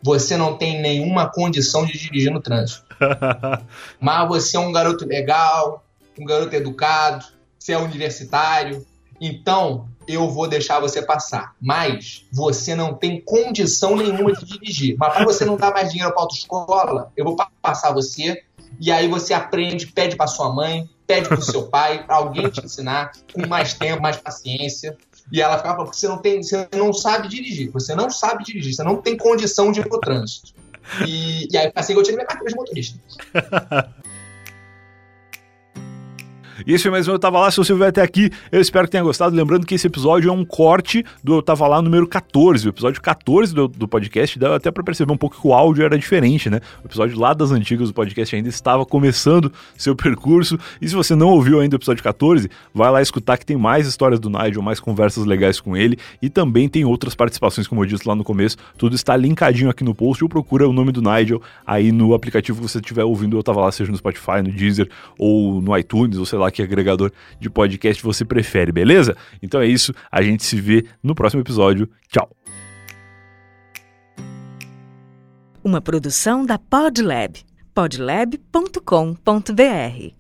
você 0.02 0.37
não 0.37 0.56
tem 0.56 0.80
nenhuma 0.80 1.28
condição 1.28 1.85
de 1.85 1.98
dirigir 1.98 2.32
no 2.32 2.40
trânsito. 2.40 2.85
Mas 4.00 4.28
você 4.28 4.56
é 4.56 4.61
um 4.61 4.72
garoto 4.72 5.06
legal, 5.06 5.85
um 6.18 6.24
garoto 6.24 6.54
educado, 6.54 7.26
você 7.66 7.72
é 7.72 7.79
universitário, 7.79 8.87
então 9.20 9.88
eu 10.07 10.31
vou 10.31 10.46
deixar 10.46 10.79
você 10.79 11.02
passar. 11.02 11.57
Mas 11.61 12.24
você 12.33 12.76
não 12.76 12.94
tem 12.94 13.20
condição 13.20 13.96
nenhuma 13.96 14.33
de 14.33 14.44
dirigir. 14.44 14.96
Mas 14.96 15.14
para 15.14 15.24
você 15.24 15.44
não 15.44 15.57
dar 15.57 15.72
mais 15.72 15.90
dinheiro 15.90 16.12
para 16.12 16.22
autoescola, 16.22 17.12
eu 17.16 17.24
vou 17.24 17.37
passar 17.61 17.92
você 17.92 18.40
e 18.79 18.92
aí 18.92 19.09
você 19.09 19.35
aprende, 19.35 19.88
pede 19.88 20.14
para 20.14 20.29
sua 20.29 20.52
mãe, 20.52 20.88
pede 21.09 21.26
para 21.26 21.38
o 21.38 21.42
seu 21.42 21.66
pai, 21.66 22.05
para 22.05 22.16
alguém 22.16 22.48
te 22.48 22.64
ensinar 22.64 23.11
com 23.33 23.44
mais 23.48 23.74
tempo, 23.74 24.00
mais 24.00 24.16
paciência. 24.16 24.96
E 25.33 25.42
ela 25.42 25.57
ficava 25.57 25.83
porque 25.83 25.96
você 25.96 26.07
não 26.07 26.18
tem, 26.18 26.40
você 26.40 26.68
não 26.72 26.92
sabe 26.92 27.26
dirigir, 27.26 27.72
você 27.72 27.96
não 27.96 28.09
sabe 28.09 28.44
dirigir, 28.44 28.74
você 28.74 28.85
não 28.85 29.02
tem 29.02 29.16
condição 29.16 29.72
de 29.72 29.81
ir 29.81 29.88
pro 29.88 29.98
trânsito. 29.98 30.55
E, 31.05 31.48
e 31.52 31.59
aí 31.59 31.72
assim 31.74 31.94
que 31.94 31.98
eu 31.98 32.02
tirei 32.05 32.18
minha 32.18 32.29
carteira 32.29 32.50
de 32.52 32.57
motorista. 32.57 33.00
E 36.64 36.73
esse 36.73 36.85
foi 36.85 36.90
mais 36.90 37.07
um 37.07 37.12
Eu 37.12 37.19
Tava 37.19 37.38
Lá. 37.38 37.51
Se 37.51 37.59
você 37.59 37.75
veio 37.75 37.88
até 37.88 38.01
aqui, 38.01 38.31
eu 38.51 38.61
espero 38.61 38.87
que 38.87 38.92
tenha 38.92 39.03
gostado. 39.03 39.37
Lembrando 39.37 39.66
que 39.66 39.75
esse 39.75 39.87
episódio 39.87 40.31
é 40.31 40.33
um 40.33 40.45
corte 40.45 41.05
do 41.23 41.35
Eu 41.35 41.42
Tava 41.42 41.66
Lá 41.66 41.83
número 41.83 42.07
14, 42.07 42.66
o 42.66 42.71
episódio 42.71 43.03
14 43.03 43.55
do, 43.55 43.69
do 43.69 43.87
podcast. 43.87 44.38
Dá 44.38 44.57
até 44.57 44.71
para 44.71 44.83
perceber 44.83 45.12
um 45.12 45.19
pouco 45.19 45.38
que 45.38 45.47
o 45.47 45.53
áudio 45.53 45.85
era 45.85 45.99
diferente, 45.99 46.49
né? 46.49 46.61
O 46.83 46.87
episódio 46.87 47.19
lá 47.19 47.35
das 47.35 47.51
antigas 47.51 47.88
do 47.88 47.95
podcast 47.95 48.35
ainda 48.35 48.49
estava 48.49 48.87
começando 48.87 49.53
seu 49.77 49.95
percurso. 49.95 50.59
E 50.81 50.88
se 50.88 50.95
você 50.95 51.14
não 51.14 51.29
ouviu 51.29 51.61
ainda 51.61 51.77
o 51.77 51.79
episódio 51.79 52.03
14, 52.03 52.49
vai 52.73 52.90
lá 52.90 53.03
escutar 53.03 53.37
que 53.37 53.45
tem 53.45 53.57
mais 53.57 53.87
histórias 53.87 54.19
do 54.19 54.31
Nigel, 54.31 54.62
mais 54.62 54.81
conversas 54.81 55.27
legais 55.27 55.61
com 55.61 55.77
ele. 55.77 55.99
E 56.23 56.31
também 56.31 56.71
tem 56.71 56.87
outras 56.87 57.14
participações, 57.14 57.66
como 57.66 57.83
eu 57.83 57.87
disse 57.87 58.09
lá 58.09 58.14
no 58.14 58.25
começo. 58.25 58.57
Tudo 58.79 58.97
está 58.97 59.14
linkadinho 59.14 59.69
aqui 59.69 59.85
no 59.85 59.95
post. 59.95 60.25
Ou 60.25 60.29
procura 60.29 60.66
o 60.66 60.73
nome 60.73 60.90
do 60.90 61.03
Nigel 61.03 61.42
aí 61.66 61.92
no 61.92 62.14
aplicativo 62.14 62.62
que 62.62 62.69
você 62.69 62.79
estiver 62.79 63.05
ouvindo 63.05 63.37
Eu 63.37 63.42
Tava 63.42 63.61
Lá, 63.61 63.71
seja 63.71 63.90
no 63.90 63.99
Spotify, 63.99 64.42
no 64.42 64.51
Deezer 64.51 64.88
ou 65.19 65.61
no 65.61 65.77
iTunes, 65.77 66.16
ou 66.16 66.25
sei 66.25 66.38
lá 66.38 66.45
lá 66.46 66.50
que 66.50 66.62
agregador 66.62 67.12
de 67.38 67.50
podcast 67.50 68.02
você 68.02 68.24
prefere, 68.24 68.72
beleza? 68.72 69.16
Então 69.42 69.61
é 69.61 69.66
isso, 69.66 69.92
a 70.11 70.22
gente 70.22 70.44
se 70.44 70.61
vê 70.61 70.87
no 71.02 71.14
próximo 71.14 71.42
episódio. 71.42 71.88
Tchau. 72.09 72.30
Uma 75.62 75.80
produção 75.80 76.46
da 76.46 76.59
Podlab, 76.59 77.40
podlab.com.br. 77.74 80.16